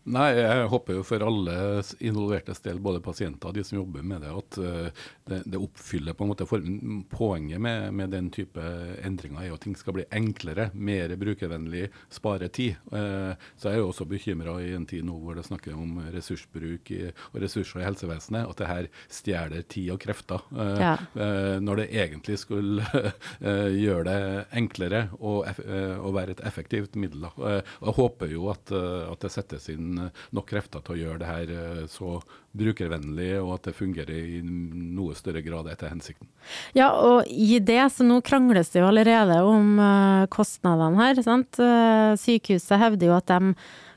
Nei, 0.09 0.30
jeg 0.33 0.69
håper 0.73 0.97
jo 0.97 1.02
for 1.04 1.21
alle 1.21 1.54
involvertes 2.00 2.62
del, 2.64 2.78
både 2.80 3.02
pasienter 3.04 3.50
og 3.50 3.54
de 3.59 3.62
som 3.69 3.76
jobber 3.83 4.02
med 4.02 4.23
det, 4.25 4.30
at 4.33 4.57
eh, 4.64 5.02
det, 5.28 5.40
det 5.52 5.61
oppfyller 5.61 6.16
på 6.16 6.25
en 6.25 6.30
måte 6.33 6.47
formen. 6.49 7.02
Poenget 7.12 7.61
med, 7.61 7.92
med 7.95 8.11
den 8.14 8.30
type 8.33 8.64
endringer 9.04 9.42
er 9.42 9.50
jo 9.50 9.59
at 9.59 9.64
ting 9.66 9.76
skal 9.76 9.99
bli 9.99 10.07
enklere, 10.16 10.71
mer 10.75 11.12
brukervennlig, 11.21 11.90
spare 12.09 12.49
tid. 12.49 12.78
Eh, 12.97 13.35
så 13.61 13.69
jeg 13.69 13.76
er 13.76 13.83
jo 13.83 13.90
også 13.92 14.07
bekymra 14.09 14.57
i 14.64 14.73
en 14.78 14.87
tid 14.88 15.04
nå 15.04 15.19
hvor 15.21 15.37
det 15.37 15.45
snakker 15.47 15.76
om 15.76 16.00
ressursbruk 16.14 16.90
i, 16.97 17.02
og 17.35 17.38
ressurser 17.45 17.83
i 17.85 17.87
helsevesenet, 17.90 18.49
at 18.49 18.62
det 18.64 18.71
her 18.73 18.88
stjeler 19.12 19.69
tid 19.69 19.92
og 19.95 20.00
krefter. 20.07 20.47
eh, 20.57 20.80
Ja. 20.80 20.97
når 21.61 21.76
det 21.83 21.88
egentlig 21.92 22.38
skulle 22.40 22.87
gjøre 23.85 24.04
det 24.09 24.47
enklere 24.57 25.02
og, 25.21 25.45
og 26.00 26.14
være 26.16 26.35
et 26.38 26.42
effektivt 26.49 26.97
middel. 26.97 27.28
jeg- 27.37 27.97
håper 28.00 28.30
jo 28.33 28.49
at, 28.49 28.71
at 28.73 29.21
det 29.21 29.30
settes 29.35 29.69
inn 29.69 29.89
eh, 29.99 30.23
nok 30.37 30.49
krefter 30.52 30.85
til 30.85 30.97
å 30.97 31.00
gjøre 31.00 31.23
det 31.23 31.30
her 31.30 31.52
eh, 31.56 31.82
så 31.90 32.18
brukervennlig, 32.56 33.32
og 33.40 33.54
at 33.56 33.68
det 33.68 33.76
fungerer 33.78 34.14
i 34.16 34.40
noe 34.42 35.14
større 35.18 35.42
grad 35.44 35.68
etter 35.70 35.92
hensikten. 35.92 36.28
Ja, 36.76 36.90
og 36.94 37.28
i 37.30 37.61
det, 37.62 37.82
så 37.94 38.06
nå 38.06 38.18
krangles 38.26 38.73
det 38.75 38.82
jo 38.82 38.88
allerede 38.90 39.38
om 39.47 39.78
eh, 39.78 40.26
kostnadene 40.32 40.99
her. 41.00 41.23
Sant? 41.26 41.61
Eh, 41.62 42.16
sykehuset 42.20 42.80
hevder 42.82 43.12
jo 43.12 43.18
at 43.18 43.30
de 43.30 43.54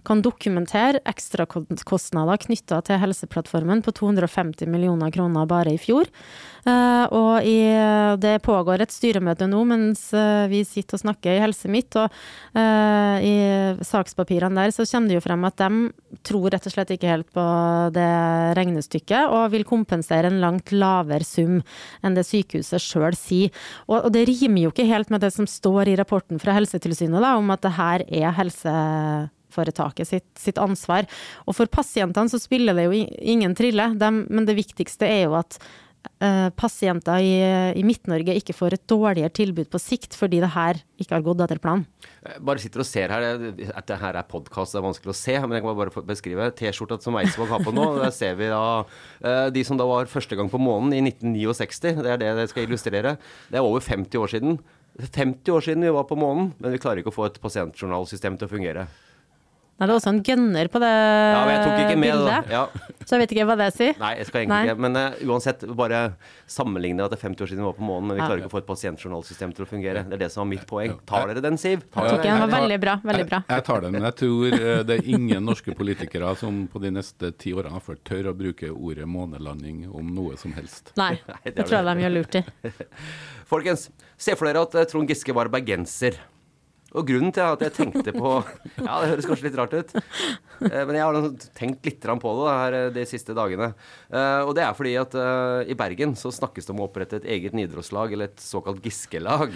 kan 0.08 0.22
dokumentere 0.24 1.02
ekstrakostnader 1.10 2.42
knytta 2.46 2.82
til 2.88 3.00
Helseplattformen 3.02 3.84
på 3.86 3.94
250 3.96 4.70
millioner 4.72 5.14
kroner 5.14 5.48
bare 5.50 5.74
i 5.74 5.80
fjor. 5.82 6.10
Eh, 6.64 7.06
og 7.12 7.44
i, 7.44 7.58
det 8.24 8.38
pågår 8.46 8.86
et 8.86 8.94
styremøte 8.94 9.50
nå 9.52 9.66
mens 9.68 10.06
eh, 10.16 10.46
vi 10.52 10.62
sitter 10.68 10.96
og 10.96 11.02
snakker 11.02 11.36
i 11.36 11.42
Helse 11.44 11.72
Midt, 11.72 11.98
og 12.00 12.08
eh, 12.56 13.26
i 13.28 13.34
sakspapirene 13.84 14.64
der 14.64 14.72
så 14.76 14.88
kommer 14.88 15.12
det 15.12 15.18
jo 15.20 15.26
frem 15.26 15.44
at 15.50 15.60
de 15.60 16.22
tror 16.24 16.48
rett 16.54 16.70
og 16.70 16.76
slett 16.76 16.94
ikke 16.96 17.12
helt 17.12 17.30
på 17.36 17.44
det 17.96 18.08
regnestykket, 18.60 19.28
og 19.28 19.52
vil 19.56 19.68
kompensere 19.68 20.32
en 20.32 20.40
langt 20.44 20.72
lavere 20.72 21.28
sum 21.28 21.60
enn 22.04 22.16
det 22.16 22.26
sykehuset 22.30 22.84
sjøl 22.84 23.18
sier. 23.18 23.52
Og, 23.90 24.08
det 24.14 24.26
rimer 24.30 24.68
jo 24.68 24.74
ikke 24.74 24.88
helt 24.88 25.12
med 25.12 25.24
det 25.24 25.34
som 25.36 25.48
står 25.50 25.92
i 25.92 25.98
rapporten 26.00 26.40
fra 26.40 26.56
Helsetilsynet 26.56 27.24
da, 27.24 27.36
om 27.40 27.52
at 27.54 27.64
det 27.66 27.76
her 27.76 28.08
er 28.08 28.36
helseforetaket 29.54 30.08
sitt, 30.10 30.28
sitt 30.38 30.58
ansvar. 30.58 31.08
Og 31.48 31.56
for 31.56 31.68
pasientene 31.68 32.30
så 32.30 32.42
spiller 32.42 32.76
det 32.76 32.90
jo 32.90 33.06
ingen 33.22 33.56
trille, 33.56 33.94
Dem- 33.98 34.28
men 34.30 34.46
det 34.46 34.56
viktigste 34.58 35.06
er 35.06 35.28
jo 35.28 35.36
at 35.38 35.58
eh, 36.22 36.50
pasienter 36.50 37.20
i, 37.22 37.36
i 37.80 37.84
Midt-Norge 37.84 38.36
ikke 38.36 38.54
får 38.56 38.74
et 38.74 38.88
dårligere 38.88 39.32
tilbud 39.32 39.70
på 39.72 39.80
sikt 39.80 40.16
fordi 40.16 40.42
det 40.42 40.52
her 40.54 40.82
ikke 41.00 41.16
har 41.16 41.24
gått 41.24 41.42
etter 41.46 41.62
planen. 41.62 41.86
Jeg 42.24 42.44
bare 42.44 42.60
sitter 42.60 42.84
og 42.84 42.88
ser 42.88 43.12
her. 43.12 43.24
At 43.74 43.88
det 43.88 44.00
her 44.00 44.16
er 44.16 44.28
podkast, 44.28 44.74
det 44.74 44.80
er 44.82 44.88
vanskelig 44.88 45.14
å 45.14 45.18
se. 45.18 45.38
Men 45.44 45.58
jeg 45.58 45.66
kan 45.66 45.80
bare 45.80 46.06
beskrive 46.08 46.52
T-skjorta 46.56 47.00
som 47.04 47.18
Eidsvåg 47.20 47.52
har 47.52 47.64
på 47.64 47.74
nå. 47.76 47.90
Der 48.04 48.14
ser 48.16 48.38
vi 48.40 48.52
da 48.52 48.84
eh, 49.24 49.50
de 49.54 49.66
som 49.68 49.80
da 49.80 49.88
var 49.88 50.12
første 50.12 50.38
gang 50.40 50.52
på 50.52 50.62
månen 50.62 50.96
i 50.96 51.04
1969. 51.04 52.00
Det 52.04 52.16
er 52.16 52.22
det 52.22 52.32
jeg 52.32 52.54
skal 52.54 52.68
illustrere. 52.68 53.18
Det 53.52 53.60
er 53.60 53.68
over 53.68 53.84
50 53.84 54.24
år 54.24 54.34
siden. 54.38 54.64
50 54.94 55.50
år 55.50 55.64
siden 55.66 55.82
vi 55.82 55.90
var 55.90 56.06
på 56.06 56.16
månen, 56.20 56.52
men 56.62 56.74
vi 56.76 56.78
klarer 56.82 57.02
ikke 57.02 57.10
å 57.10 57.16
få 57.16 57.26
et 57.26 57.40
pasientjournalsystem 57.42 58.38
til 58.38 58.46
å 58.46 58.52
fungere. 58.52 58.86
Nei, 59.74 59.88
det 59.90 59.94
er 59.94 59.98
også 59.98 60.12
en 60.14 60.20
gunner 60.24 60.68
på 60.70 60.80
det 60.84 60.90
Ja, 60.94 61.40
men 61.44 61.52
jeg 61.56 61.62
tok 61.66 61.80
ikke 61.82 61.96
med 61.98 62.12
bildet, 62.14 62.28
da. 62.30 62.54
Ja. 62.54 62.92
så 63.10 63.16
jeg 63.16 63.22
vet 63.24 63.32
ikke 63.34 63.46
hva 63.50 63.56
det 63.58 63.68
sier. 63.74 63.96
Nei, 64.00 64.12
jeg 64.20 64.28
skal 64.30 64.40
egentlig 64.44 64.54
Nei. 64.54 64.68
ikke. 64.70 64.84
Men 64.86 65.00
uh, 65.00 65.16
uansett, 65.34 65.64
bare 65.80 66.02
sammenligne 66.54 67.02
at 67.08 67.12
det 67.12 67.18
er 67.18 67.24
50 67.26 67.42
år 67.44 67.50
siden 67.52 67.64
vi 67.64 67.68
var 67.68 67.78
på 67.80 67.88
månen, 67.88 68.06
men 68.12 68.16
vi 68.16 68.22
Ja. 68.22 68.28
klarer 68.30 68.44
ikke 68.44 68.52
å 68.52 68.54
få 68.54 68.62
et 68.62 68.68
pasientjournalsystem 68.70 69.56
til 69.58 69.66
å 69.66 69.68
fungere. 69.68 70.04
Det 70.08 70.14
er 70.20 70.22
det 70.22 70.30
som 70.32 70.44
var 70.44 70.50
mitt 70.54 70.68
poeng. 70.70 70.94
Tar 71.10 71.26
dere 71.34 71.42
den, 71.44 71.58
Siv? 71.58 71.82
Tar 71.90 72.08
Tok 72.14 72.22
dere 72.22 72.36
den? 72.38 72.44
var 72.46 72.54
veldig 72.62 72.78
bra. 72.86 72.96
Veldig 73.04 73.26
bra. 73.32 73.40
Jeg, 73.50 73.58
jeg 73.58 73.66
tar 73.72 73.82
den, 73.88 73.92
men 73.98 74.08
jeg 74.08 74.16
tror 74.22 74.58
eh, 74.60 74.84
det 74.88 74.98
er 75.00 75.10
ingen 75.18 75.46
norske 75.50 75.76
politikere 75.82 76.36
som 76.40 76.62
på 76.72 76.84
de 76.86 76.92
neste 76.94 77.32
ti 77.42 77.56
årene 77.58 77.74
har 77.74 77.82
ført 77.84 78.04
tør 78.08 78.30
å 78.30 78.36
bruke 78.38 78.70
ordet 78.70 79.10
månelanding 79.10 79.88
om 79.90 80.14
noe 80.14 80.38
som 80.38 80.54
helst. 80.54 80.94
Nei, 81.02 81.16
det 81.44 81.58
tror 81.66 81.80
jeg 81.82 81.90
de 81.90 82.06
gjør 82.06 82.16
lurt 82.22 82.38
i. 82.40 82.44
Folkens, 83.54 83.90
se 84.22 84.38
for 84.38 84.48
dere 84.48 84.62
at 84.64 84.78
eh, 84.80 84.86
Trond 84.90 85.10
Giske 85.10 85.34
var 85.36 85.50
bergenser. 85.52 86.22
Og 86.94 87.08
grunnen 87.10 87.32
til 87.34 87.42
at 87.42 87.62
jeg 87.66 87.74
tenkte 87.74 88.14
på 88.14 88.32
Ja, 88.86 89.00
det 89.02 89.10
høres 89.14 89.26
kanskje 89.30 89.48
litt 89.48 89.56
rart 89.58 89.74
ut. 89.74 89.94
eh, 89.98 90.84
Men 90.86 90.94
jeg 90.98 91.04
har 91.08 91.30
tenkt 91.58 91.88
litt 91.90 92.04
på 92.22 92.34
det 92.38 92.54
her 92.60 92.78
eh, 92.78 92.90
de 92.94 93.06
siste 93.10 93.34
dagene. 93.38 93.72
Eh, 94.14 94.42
Og 94.46 94.54
det 94.58 94.62
er 94.68 94.76
fordi 94.78 94.94
at 95.02 95.16
i 95.66 95.78
Bergen 95.80 96.14
så 96.20 96.30
snakkes 96.34 96.68
det 96.70 96.76
om 96.76 96.84
å 96.84 96.90
opprette 96.90 97.18
et 97.22 97.26
eget 97.38 97.56
Nidaros-lag, 97.58 98.14
eller 98.14 98.30
et 98.30 98.44
såkalt 98.44 98.84
Giske-lag. 98.86 99.56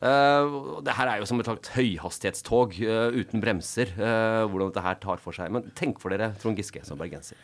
Eh, 0.00 0.54
det 0.86 0.94
her 0.96 1.10
er 1.12 1.20
jo 1.20 1.28
som 1.28 1.40
et 1.42 1.48
slags 1.50 1.74
høyhastighetstog 1.76 2.78
uten 3.20 3.42
bremser. 3.44 3.92
hvordan 3.98 4.70
dette 4.72 4.86
her 4.86 4.96
tar 5.02 5.20
for 5.20 5.36
seg. 5.36 5.52
Men 5.52 5.68
tenk 5.76 6.00
for 6.00 6.14
dere 6.14 6.32
Trond 6.40 6.56
Giske 6.56 6.80
som 6.88 6.96
bergenser. 7.00 7.36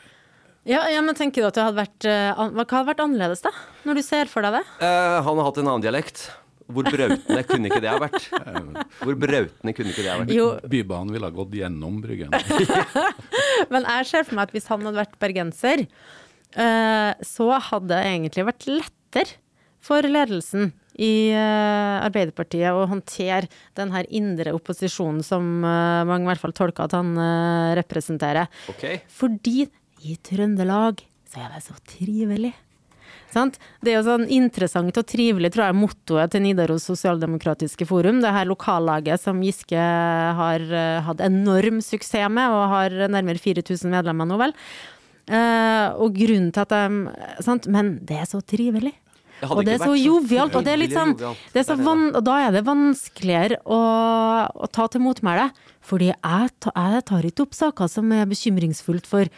Ja, 0.68 0.82
ja, 0.92 1.00
men 1.00 1.16
tenker 1.16 1.40
du 1.40 1.46
at 1.48 1.56
det 1.56 1.62
hadde 1.64 1.78
vært 1.78 2.04
Hva 2.04 2.52
hadde 2.52 2.88
vært 2.90 3.00
annerledes, 3.00 3.40
da? 3.40 3.48
Når 3.88 3.96
du 3.96 4.02
ser 4.04 4.28
for 4.28 4.44
deg 4.44 4.58
det? 4.58 4.64
Eh, 4.84 5.16
han 5.24 5.38
har 5.40 5.46
hatt 5.48 5.60
en 5.62 5.70
annen 5.70 5.84
dialekt. 5.84 6.26
Hvor 6.70 6.86
brautende 6.86 7.42
kunne 7.48 7.70
ikke 7.70 7.82
det 7.82 7.90
ha 7.90 7.98
vært? 8.00 8.26
Hvor 9.00 9.18
brautende 9.18 9.74
kunne 9.76 9.92
ikke 9.92 10.04
det 10.04 10.10
ha 10.12 10.18
vært? 10.22 10.32
Jo, 10.34 10.48
Bybanen 10.70 11.12
ville 11.14 11.30
ha 11.30 11.34
gått 11.34 11.56
gjennom 11.58 12.00
Bryggen. 12.04 12.34
men 13.72 13.88
jeg 13.88 14.08
ser 14.10 14.26
for 14.26 14.38
meg 14.38 14.48
at 14.48 14.56
hvis 14.56 14.68
han 14.70 14.84
hadde 14.86 15.00
vært 15.02 15.18
bergenser, 15.22 15.84
eh, 16.54 17.10
så 17.26 17.48
hadde 17.70 17.90
det 17.92 18.02
egentlig 18.12 18.46
vært 18.50 18.68
lettere 18.70 19.38
for 19.80 20.04
ledelsen 20.04 20.72
i 21.00 21.30
eh, 21.32 21.96
Arbeiderpartiet 22.04 22.76
å 22.76 22.88
håndtere 22.90 23.48
den 23.78 23.94
her 23.94 24.08
indre 24.12 24.54
opposisjonen 24.56 25.22
som 25.26 25.62
eh, 25.64 26.06
mange 26.08 26.26
i 26.26 26.32
hvert 26.32 26.44
fall 26.44 26.56
tolker 26.56 26.88
at 26.88 26.96
han 26.98 27.14
representerer. 27.78 28.50
Okay. 28.74 29.02
Fordi 29.10 29.68
i 30.06 30.16
Trøndelag 30.24 31.04
så 31.30 31.44
er 31.44 31.54
det 31.54 31.64
så 31.64 31.76
trivelig. 31.86 32.52
Sant? 33.30 33.58
Det 33.82 33.92
er 33.92 34.00
jo 34.00 34.06
sånn 34.08 34.26
interessant 34.32 34.96
og 34.98 35.06
trivelig, 35.06 35.52
tror 35.54 35.68
jeg, 35.68 35.78
mottoet 35.78 36.32
til 36.34 36.42
Nidaros 36.44 36.88
Sosialdemokratiske 36.90 37.86
Forum. 37.88 38.22
Det 38.24 38.32
her 38.34 38.48
lokallaget 38.50 39.22
som 39.22 39.42
Giske 39.44 39.78
har 40.40 40.64
eh, 40.64 41.02
hatt 41.06 41.22
enorm 41.24 41.78
suksess 41.84 42.30
med, 42.32 42.50
og 42.50 42.72
har 42.72 42.96
nærmere 43.12 43.38
4000 43.38 43.92
medlemmer 43.92 44.28
nå, 44.28 44.40
vel. 44.40 44.56
Uh, 45.30 45.94
og 46.02 46.16
grunnen 46.16 46.48
til 46.50 46.64
at 46.64 46.72
de 46.72 47.44
sant? 47.44 47.68
Men 47.70 47.98
det 48.02 48.16
er 48.18 48.26
så 48.26 48.40
trivelig. 48.42 48.96
Det 49.40 49.48
Og 49.48 49.62
det 49.64 49.76
er 49.76 49.84
så 49.84 49.94
jovialt, 49.96 50.56
og 50.58 50.64
det 50.66 50.72
er 50.74 50.80
litt 50.82 50.92
sånn 50.92 51.14
det 51.16 51.24
er 51.62 51.64
så 51.64 51.76
Det 51.76 51.78
det, 51.78 51.84
van, 51.86 52.02
Og 52.18 52.24
da 52.26 52.34
er 52.44 52.50
det 52.52 52.64
vanskeligere 52.66 53.60
å, 53.64 53.78
å 54.52 54.68
ta 54.68 54.88
til 54.90 55.04
motmæle. 55.04 55.48
Fordi 55.86 56.10
jeg, 56.10 56.50
jeg 56.66 57.04
tar 57.08 57.28
ikke 57.28 57.46
opp 57.46 57.56
saker 57.56 57.88
som 57.88 58.10
er 58.12 58.28
bekymringsfullt 58.28 59.08
for, 59.08 59.30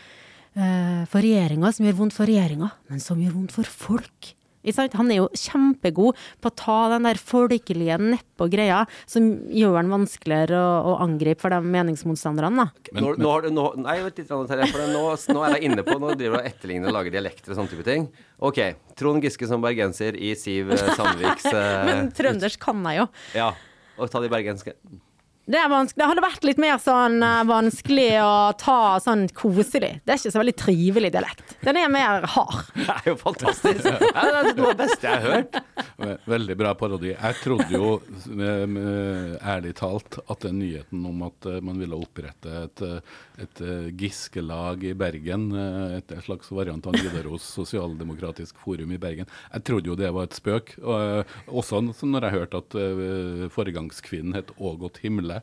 for 0.52 1.24
regjeringa, 1.24 1.72
som 1.72 1.86
gjør 1.86 1.98
vondt 2.02 2.16
for 2.16 2.28
regjeringa, 2.28 2.70
men 2.92 3.00
som 3.00 3.20
gjør 3.22 3.36
vondt 3.38 3.54
for 3.56 3.68
folk. 3.68 4.34
Han 4.62 5.10
er 5.10 5.18
jo 5.18 5.28
kjempegod 5.34 6.18
på 6.40 6.50
å 6.50 6.54
ta 6.54 6.76
den 6.92 7.08
der 7.08 7.18
folkelige 7.18 7.96
nedpå 7.98 8.46
greia 8.52 8.84
som 9.10 9.26
gjør 9.50 9.80
den 9.80 9.90
vanskeligere 9.90 10.54
å, 10.58 10.92
å 10.92 10.98
angripe 11.02 11.42
for 11.42 11.50
de 11.50 11.58
meningsmotstanderne. 11.66 12.62
da. 12.62 12.92
Men- 12.92 13.02
nå, 13.04 13.14
nå 13.18 13.32
har 13.32 13.42
du, 13.42 13.50
nå, 13.50 13.66
nei, 13.82 13.98
litt, 14.06 14.22
nå, 14.30 14.42
nå 14.46 15.44
er 15.44 15.56
jeg 15.56 15.62
inne 15.66 15.82
på 15.82 15.98
Nå 16.02 16.14
driver 16.14 16.38
du 16.38 16.40
og 16.40 16.46
etterligner 16.46 16.90
og 16.90 16.96
lager 16.98 17.14
dialekter 17.14 17.52
og 17.52 17.58
sånne 17.58 17.70
type 17.74 17.86
ting. 17.86 18.08
Ok, 18.38 18.60
Trond 18.96 19.22
Giske 19.22 19.46
som 19.50 19.62
bergenser 19.62 20.16
i 20.18 20.34
Siv 20.38 20.72
eh, 20.74 20.94
Sandviks 20.96 21.46
uh, 21.50 21.84
Men 21.88 22.12
trøndersk 22.14 22.62
kan 22.62 22.82
jeg 22.90 23.02
jo. 23.02 23.08
Ja. 23.38 23.52
Og 23.98 24.10
ta 24.10 24.22
de 24.22 24.30
bergenske. 24.32 24.74
Det, 25.42 25.58
det 25.98 26.06
hadde 26.06 26.22
vært 26.22 26.44
litt 26.46 26.60
mer 26.62 26.76
sånn 26.78 27.16
eh, 27.26 27.40
vanskelig 27.48 28.10
å 28.22 28.34
ta 28.60 29.00
sånn 29.02 29.24
koselig. 29.34 29.96
Det 30.04 30.14
er 30.14 30.20
ikke 30.20 30.30
så 30.30 30.38
veldig 30.38 30.54
trivelig 30.60 31.10
dialekt. 31.16 31.56
Den 31.66 31.80
er 31.80 31.90
mer 31.90 32.26
hard. 32.30 32.68
Det 32.78 32.94
er 32.94 33.08
jo 33.10 33.16
fantastisk. 33.18 33.88
Ja, 34.12 34.22
det 34.28 34.52
er 34.52 34.56
noe 34.58 34.70
av 34.70 34.76
det 34.76 34.84
beste 34.84 35.08
jeg 35.08 35.22
har 35.22 35.32
hørt. 35.32 35.56
Veldig 36.30 36.54
bra 36.58 36.72
parodi. 36.78 37.10
Jeg 37.10 37.36
trodde 37.40 37.74
jo, 37.74 37.90
eh, 38.36 38.76
ærlig 39.54 39.72
talt, 39.80 40.20
at 40.30 40.46
den 40.46 40.60
nyheten 40.60 41.02
om 41.08 41.24
at 41.26 41.48
eh, 41.50 41.58
man 41.64 41.80
ville 41.80 41.98
opprette 41.98 42.62
et, 42.62 42.84
et 43.42 43.62
Giske-lag 43.98 44.84
i 44.86 44.92
Bergen, 44.98 45.48
et 45.96 46.12
slags 46.26 46.52
variant 46.54 46.86
av 46.86 46.94
Nidaros 46.94 47.46
sosialdemokratisk 47.56 48.60
forum 48.62 48.92
i 48.94 49.00
Bergen, 49.02 49.30
jeg 49.54 49.66
trodde 49.66 49.90
jo 49.90 49.98
det 49.98 50.12
var 50.14 50.28
et 50.28 50.38
spøk. 50.38 50.74
Og, 50.82 51.32
også 51.62 51.82
når 51.82 52.28
jeg 52.28 52.36
hørte 52.36 52.62
at 52.62 52.78
foregangskvinnen 53.56 54.36
het 54.38 54.52
Ågot 54.62 55.00
Himle. 55.02 55.31
Yeah. 55.32 55.40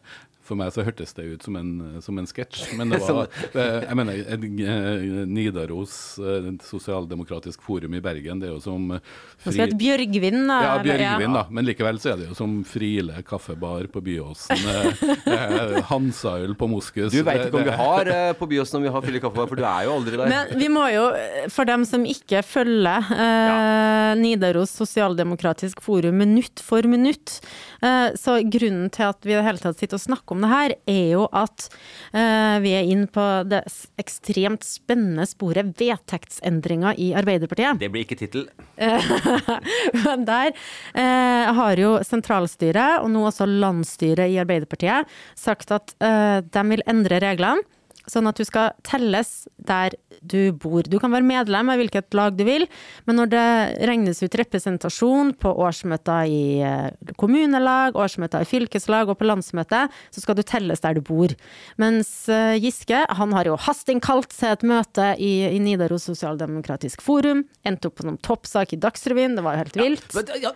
For 0.50 0.58
meg 0.58 0.72
så 0.74 0.84
hørtes 0.88 1.14
det 1.18 1.28
ut 1.30 1.46
som 1.46 1.58
en, 1.60 1.72
som 2.02 2.18
en 2.18 2.28
sketsj. 2.30 2.72
Men 2.80 2.90
det 2.94 3.02
var 3.06 3.30
eh, 3.54 3.86
Jeg 3.86 3.98
mener, 4.00 4.22
en, 4.34 4.46
eh, 4.66 5.24
Nidaros 5.30 5.94
eh, 6.18 6.50
Sosialdemokratisk 6.66 7.62
Forum 7.66 7.94
i 7.98 8.02
Bergen, 8.04 8.42
det 8.42 8.50
er 8.50 8.56
jo 8.56 8.62
som 8.64 8.88
fri... 8.98 9.54
Skal 9.54 9.62
jeg 9.68 9.78
Bjørgvin, 9.80 10.40
da. 10.50 10.58
ja, 10.66 10.74
Bjørgvin, 10.84 11.36
da. 11.38 11.44
Men 11.54 11.68
likevel 11.68 12.00
så 12.02 12.14
er 12.14 12.24
det 12.24 12.30
jo 12.32 12.38
som 12.38 12.58
Friele 12.68 13.22
kaffebar 13.28 13.86
på 13.94 14.02
Byåsen. 14.04 14.66
eh, 14.74 15.04
eh, 15.38 15.78
Hansaøl 15.90 16.56
på 16.60 16.70
Moskus. 16.72 17.14
Du 17.14 17.22
veit 17.28 17.46
ikke 17.46 17.62
om 17.62 17.68
vi 17.70 17.78
har 17.84 18.12
eh, 18.14 18.32
på 18.40 18.50
Byåsen 18.50 18.80
om 18.80 18.88
vi 18.88 18.94
har 18.96 19.06
Friele 19.06 19.22
kaffebar, 19.24 19.50
for 19.52 19.60
du 19.60 19.66
er 19.70 19.86
jo 19.88 19.96
aldri 20.00 20.18
der. 20.20 20.34
Men 20.34 20.60
vi 20.60 20.72
må 20.74 20.88
jo, 20.94 21.06
for 21.54 21.70
dem 21.70 21.86
som 21.88 22.06
ikke 22.10 22.42
følger 22.46 23.14
eh, 23.14 24.12
Nidaros 24.20 24.74
Sosialdemokratisk 24.80 25.82
Forum 25.86 26.20
minutt 26.20 26.64
for 26.64 26.86
minutt, 26.90 27.38
eh, 27.86 28.10
så 28.20 28.40
grunnen 28.50 28.90
til 28.94 29.10
at 29.12 29.26
vi 29.26 29.36
i 29.36 29.38
det 29.40 29.46
hele 29.46 29.62
tatt 29.62 29.80
sitter 29.80 30.00
og 30.00 30.06
snakker 30.08 30.36
om 30.36 30.39
det 30.44 30.52
her, 30.52 30.76
er 30.90 31.06
jo 31.14 31.26
at 31.36 31.68
uh, 32.14 32.58
vi 32.64 32.74
er 32.78 32.90
inne 32.90 33.10
på 33.12 33.26
det 33.50 33.64
ekstremt 34.02 34.66
spennende 34.68 35.26
sporet 35.30 35.74
vedtektsendringer 35.80 37.00
i 37.00 37.12
Arbeiderpartiet. 37.20 37.80
Det 37.82 37.92
blir 37.94 38.06
ikke 38.06 38.20
tittel. 38.20 38.48
Men 40.06 40.28
der 40.28 40.54
uh, 40.54 41.50
har 41.60 41.82
jo 41.82 41.98
sentralstyret, 42.06 43.00
og 43.04 43.12
nå 43.14 43.26
også 43.30 43.50
landsstyret 43.50 44.32
i 44.32 44.40
Arbeiderpartiet, 44.42 45.10
sagt 45.40 45.74
at 45.76 45.96
uh, 46.04 46.40
de 46.46 46.66
vil 46.74 46.86
endre 46.90 47.22
reglene. 47.24 47.66
Sånn 48.10 48.30
at 48.30 48.40
du 48.40 48.46
skal 48.48 48.74
telles 48.88 49.48
der 49.58 49.96
du 50.20 50.52
bor. 50.52 50.84
Du 50.84 50.98
kan 51.00 51.14
være 51.14 51.28
medlem 51.28 51.70
av 51.72 51.80
hvilket 51.80 52.16
lag 52.18 52.36
du 52.38 52.44
vil, 52.48 52.66
men 53.08 53.20
når 53.20 53.32
det 53.32 53.46
regnes 53.88 54.22
ut 54.24 54.38
representasjon 54.42 55.32
på 55.40 55.54
årsmøter 55.64 56.30
i 56.30 56.42
eh, 56.66 57.14
kommunelag, 57.20 57.98
årsmøter 58.00 58.44
i 58.44 58.50
fylkeslag 58.50 59.12
og 59.12 59.20
på 59.20 59.30
landsmøte, 59.30 59.86
så 60.12 60.24
skal 60.24 60.40
du 60.40 60.44
telles 60.48 60.84
der 60.84 60.98
du 60.98 61.04
bor. 61.06 61.34
Mens 61.82 62.12
eh, 62.32 62.58
Giske, 62.60 63.06
han 63.22 63.36
har 63.38 63.50
jo 63.50 63.58
hastinnkalt 63.70 64.36
seg 64.36 64.58
et 64.58 64.68
møte 64.68 65.12
i, 65.22 65.34
i 65.54 65.64
Nidaros 65.64 66.10
Sosialdemokratisk 66.10 67.04
Forum, 67.06 67.46
endte 67.68 67.92
opp 67.92 68.00
på 68.02 68.08
noen 68.10 68.20
toppsak 68.26 68.76
i 68.76 68.82
Dagsrevyen, 68.82 69.38
det 69.38 69.46
var 69.46 69.58
jo 69.58 69.66
helt 69.66 69.84
vilt. 69.84 70.16
Men, 70.18 70.34
ja, 70.44 70.54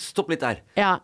stopp 0.00 0.32
litt 0.32 0.44
der. 0.44 0.64
Ja. 0.78 0.96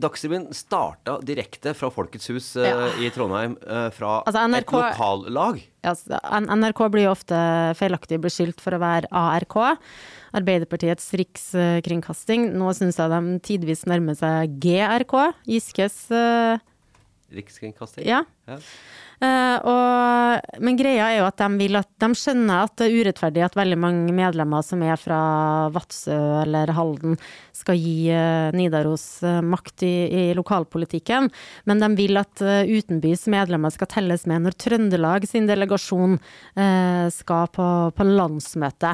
Dagsrevyen 0.00 0.48
starta 0.56 1.18
direkte 1.26 1.74
fra 1.76 1.90
Folkets 1.92 2.30
hus 2.32 2.48
eh, 2.56 2.68
Ja. 2.70 2.88
i 3.00 3.10
Trondheim, 3.14 3.56
eh, 3.66 3.90
fra 3.94 4.20
Altså, 4.24 4.46
NRK 4.48 4.72
et 4.72 4.72
lokallag. 4.76 5.60
Altså, 5.84 6.20
NRK 6.40 6.80
blir 6.92 7.06
jo 7.06 7.12
ofte 7.14 7.36
feilaktig 7.78 8.20
beskyldt 8.20 8.60
for 8.60 8.76
å 8.76 8.80
være 8.82 9.08
ARK, 9.12 9.56
Arbeiderpartiets 10.36 11.08
rikskringkasting. 11.18 12.50
Nå 12.54 12.72
syns 12.76 12.98
jeg 13.00 13.10
de 13.10 13.38
tidvis 13.44 13.84
nærmer 13.90 14.16
seg 14.18 14.58
GRK, 14.62 15.14
Giskes 15.50 15.96
eh, 16.14 16.58
Rikskringkaster. 17.34 18.06
Ja. 18.06 18.24
Ja. 18.50 18.58
Uh, 19.20 19.58
og, 19.68 20.60
men 20.64 20.78
greia 20.78 21.10
er 21.10 21.18
jo 21.18 21.26
at 21.26 21.36
de 21.42 21.58
vil 21.60 21.76
at 21.76 21.90
de 22.00 22.08
skjønner 22.16 22.62
at 22.64 22.72
det 22.80 22.86
er 22.86 22.94
urettferdig 23.02 23.42
at 23.44 23.58
veldig 23.58 23.76
mange 23.76 24.14
medlemmer 24.16 24.64
som 24.64 24.80
er 24.80 24.96
fra 24.96 25.18
Vadsø 25.74 26.16
eller 26.40 26.72
Halden, 26.72 27.18
skal 27.52 27.76
gi 27.76 28.08
uh, 28.16 28.48
Nidaros 28.56 29.04
uh, 29.20 29.42
makt 29.44 29.84
i, 29.84 29.92
i 30.08 30.24
lokalpolitikken. 30.38 31.28
Men 31.68 31.84
de 31.84 31.92
vil 32.00 32.16
at 32.16 32.40
utenbys 32.40 33.26
medlemmer 33.30 33.72
skal 33.74 33.90
telles 33.92 34.24
med 34.30 34.46
når 34.46 34.56
Trøndelag 34.56 35.28
sin 35.28 35.48
delegasjon 35.48 36.16
skal 37.12 37.48
på, 37.52 37.66
på 37.96 38.06
landsmøte. 38.06 38.92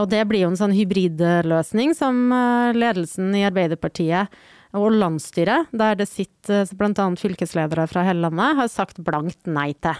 Og 0.00 0.08
det 0.10 0.24
blir 0.28 0.44
jo 0.44 0.50
en 0.50 0.58
sånn 0.58 0.74
hybridløsning 0.74 1.94
som 1.98 2.32
ledelsen 2.74 3.30
i 3.38 3.44
Arbeiderpartiet 3.46 4.30
og 4.78 4.94
landsstyret, 4.94 5.70
der 5.74 5.98
det 5.98 6.06
sitter 6.10 6.68
bl.a. 6.78 7.06
fylkesledere 7.18 7.86
fra 7.90 8.04
hele 8.06 8.28
landet, 8.28 8.58
har 8.60 8.70
sagt 8.70 9.00
blankt 9.06 9.50
nei 9.50 9.72
til. 9.82 9.98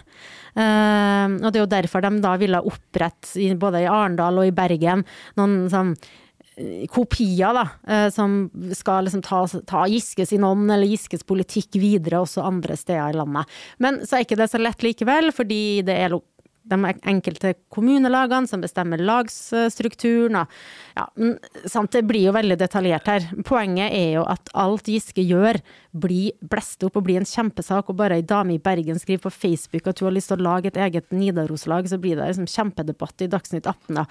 Eh, 0.54 1.36
og 1.40 1.50
det 1.50 1.58
er 1.58 1.64
jo 1.64 1.74
derfor 1.74 2.04
de 2.04 2.14
da 2.22 2.34
ville 2.40 2.64
opprette, 2.70 3.50
både 3.60 3.84
i 3.84 3.90
Arendal 3.90 4.42
og 4.42 4.50
i 4.50 4.54
Bergen, 4.54 5.04
noen 5.40 5.56
sånn 5.72 5.94
eh, 6.56 6.86
kopier 6.92 7.56
da, 7.56 7.66
eh, 7.90 8.08
som 8.14 8.44
skal 8.76 9.08
liksom 9.08 9.24
ta, 9.26 9.42
ta 9.66 9.86
Giskes 9.90 10.30
sin 10.30 10.46
ånd 10.46 10.70
eller 10.70 10.90
Giskes 10.90 11.26
politikk 11.26 11.80
videre 11.80 12.22
også 12.22 12.46
andre 12.46 12.78
steder 12.78 13.14
i 13.14 13.20
landet. 13.20 13.60
Men 13.82 14.04
så 14.04 14.18
er 14.18 14.28
ikke 14.28 14.38
det 14.40 14.50
så 14.52 14.62
lett 14.62 14.86
likevel, 14.86 15.32
fordi 15.34 15.80
det 15.86 15.98
er 15.98 16.14
de 16.70 16.78
enkelte 17.08 17.54
kommunelagene 17.72 18.48
som 18.50 18.62
bestemmer 18.62 19.00
lagsstrukturen. 19.02 20.42
Og, 20.42 20.58
ja, 20.98 21.06
sant, 21.70 21.92
det 21.94 22.04
blir 22.08 22.28
jo 22.28 22.36
veldig 22.36 22.58
detaljert 22.60 23.08
her. 23.10 23.28
Poenget 23.46 23.94
er 23.96 24.18
jo 24.18 24.26
at 24.28 24.52
alt 24.58 24.90
Giske 24.90 25.24
gjør, 25.24 25.60
blir 25.92 26.32
blest 26.40 26.84
opp 26.86 26.96
og 27.00 27.04
bli 27.06 27.16
en 27.18 27.26
kjempesak. 27.26 27.88
Og 27.90 27.96
bare 27.98 28.18
ei 28.20 28.22
dame 28.22 28.54
i 28.54 28.58
Bergen 28.62 28.98
skriver 29.00 29.24
på 29.26 29.32
Facebook 29.34 29.88
at 29.90 29.98
hun 29.98 30.06
har 30.10 30.14
lyst 30.14 30.30
til 30.30 30.38
å 30.38 30.44
lage 30.46 30.70
et 30.70 30.76
eget 30.78 31.10
Nidaros-lag, 31.10 31.88
så 31.90 31.98
blir 31.98 32.16
det 32.16 32.28
liksom 32.30 32.46
kjempedebatt 32.46 33.24
i 33.26 33.30
Dagsnytt 33.32 33.66
18. 33.66 33.94
Da. 33.98 34.04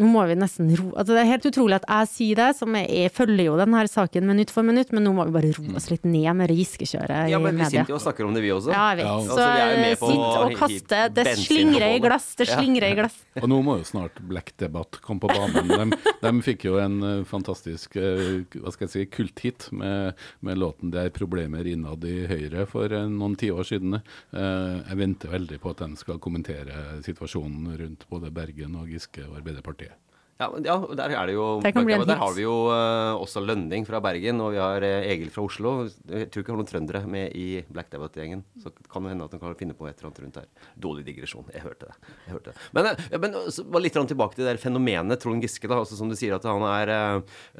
Nå 0.00 0.08
må 0.10 0.24
vi 0.26 0.34
nesten 0.38 0.70
ro 0.74 0.90
altså, 0.96 1.14
Det 1.14 1.22
er 1.22 1.30
helt 1.30 1.46
utrolig 1.50 1.78
at 1.80 1.86
jeg 1.88 2.10
sier 2.14 2.40
det, 2.40 2.48
som 2.58 2.74
jeg, 2.74 2.88
jeg 2.90 3.12
følger 3.14 3.44
jo 3.50 3.56
denne 3.60 3.84
saken 3.90 4.26
minutt 4.26 4.50
for 4.54 4.66
minutt, 4.66 4.90
men 4.92 5.06
nå 5.06 5.12
må 5.14 5.26
vi 5.28 5.36
bare 5.38 5.52
roe 5.56 5.76
oss 5.78 5.90
litt 5.92 6.04
ned 6.08 6.30
med 6.38 6.50
det 6.50 6.58
Giske-kjøret 6.60 7.30
Ja, 7.30 7.38
i 7.38 7.42
men 7.42 7.58
vi 7.60 7.70
sitter 7.70 7.94
jo 7.94 7.98
og 8.00 8.04
snakker 8.04 8.26
om 8.26 8.34
det, 8.34 8.42
vi 8.44 8.50
også. 8.54 8.74
Ja, 8.74 8.88
jeg 8.94 9.00
vet. 9.02 9.06
Ja. 9.06 9.16
Så 9.20 9.30
Altså, 9.30 9.46
vi 9.46 9.60
er 9.60 9.70
jo 9.70 9.80
med 9.84 9.98
på 10.00 10.10
sitt 10.10 10.40
og 10.40 10.56
kaste. 10.60 11.00
Det 11.14 11.26
slingrer 11.46 11.86
i 11.94 12.00
glass, 12.02 12.28
det 12.36 12.48
Ja. 12.48 12.58
slingrer 12.58 12.90
i 12.90 12.98
glass. 12.98 13.16
Og 13.38 13.46
nå 13.50 13.60
må 13.62 13.76
jo 13.78 13.86
snart 13.86 14.18
Black 14.26 14.52
Debate 14.58 14.98
komme 15.04 15.22
på 15.22 15.30
banen. 15.30 15.70
De, 15.70 16.12
de 16.24 16.32
fikk 16.42 16.66
jo 16.66 16.78
en 16.82 16.98
eh, 17.06 17.22
fantastisk 17.28 17.94
eh, 18.00 18.42
hva 18.56 18.74
skal 18.74 18.88
jeg 18.88 18.92
si, 18.94 19.04
kulthit 19.12 19.68
med, 19.76 20.18
med 20.42 20.58
låten 20.58 20.90
'Det 20.90 21.04
er 21.06 21.14
problemer 21.14 21.66
innad 21.66 22.04
i 22.04 22.26
Høyre' 22.30 22.66
for 22.70 22.90
eh, 22.90 23.06
noen 23.06 23.38
tiår 23.38 23.70
siden. 23.70 24.00
Jeg 24.32 24.98
venter 24.98 25.30
veldig 25.30 25.58
på 25.62 25.70
at 25.72 25.82
de 25.84 25.98
skal 26.00 26.20
kommentere 26.22 27.00
situasjonen 27.06 27.74
rundt 27.78 28.06
både 28.10 28.32
Bergen 28.34 28.76
og 28.80 28.90
Giske 28.90 29.24
og 29.28 29.38
Arbeiderpartiet. 29.40 29.94
Ja, 30.40 30.48
ja, 30.64 30.74
der 30.96 31.12
er 31.12 31.28
det 31.28 31.34
jo 31.36 31.46
bli 31.60 31.92
en 31.92 32.06
Der 32.08 32.16
har 32.16 32.32
vi 32.32 32.46
jo 32.46 32.54
uh, 32.72 33.12
også 33.20 33.42
Lønning 33.44 33.84
fra 33.84 34.00
Bergen, 34.00 34.40
og 34.40 34.54
vi 34.54 34.60
har 34.60 34.80
uh, 34.80 35.04
Egil 35.04 35.28
fra 35.34 35.44
Oslo. 35.44 35.72
Jeg 36.08 36.30
tror 36.32 36.40
ikke 36.40 36.48
vi 36.48 36.54
har 36.54 36.60
noen 36.62 36.70
trøndere 36.70 37.02
med 37.10 37.36
i 37.36 37.60
Black 37.68 37.90
Debate-gjengen. 37.92 38.44
Så 38.62 38.72
kan 38.72 39.04
det 39.04 39.12
hende 39.12 39.26
at 39.28 39.34
de 39.34 39.40
kan 39.42 39.58
finne 39.58 39.76
på 39.76 39.88
et 39.90 39.98
eller 39.98 40.08
annet 40.08 40.22
rundt 40.24 40.38
her. 40.40 40.48
Dårlig 40.80 41.04
digresjon. 41.10 41.44
Jeg 41.52 41.64
hørte 41.66 41.90
det. 41.90 42.14
Jeg 42.24 42.34
hørte 42.38 42.54
det. 42.54 42.64
Men, 42.76 42.88
uh, 42.88 43.04
ja, 43.12 43.20
men 43.20 43.36
så 43.52 43.66
bare 43.68 43.84
litt 43.84 44.00
tilbake 44.00 44.38
til 44.38 44.46
det 44.46 44.54
der 44.54 44.62
fenomenet 44.62 45.20
Trond 45.20 45.44
Giske. 45.44 45.68
da, 45.68 45.82
altså 45.84 45.98
Som 46.00 46.08
du 46.08 46.16
sier, 46.16 46.38
at 46.38 46.48
han 46.48 46.64
er 46.70 46.94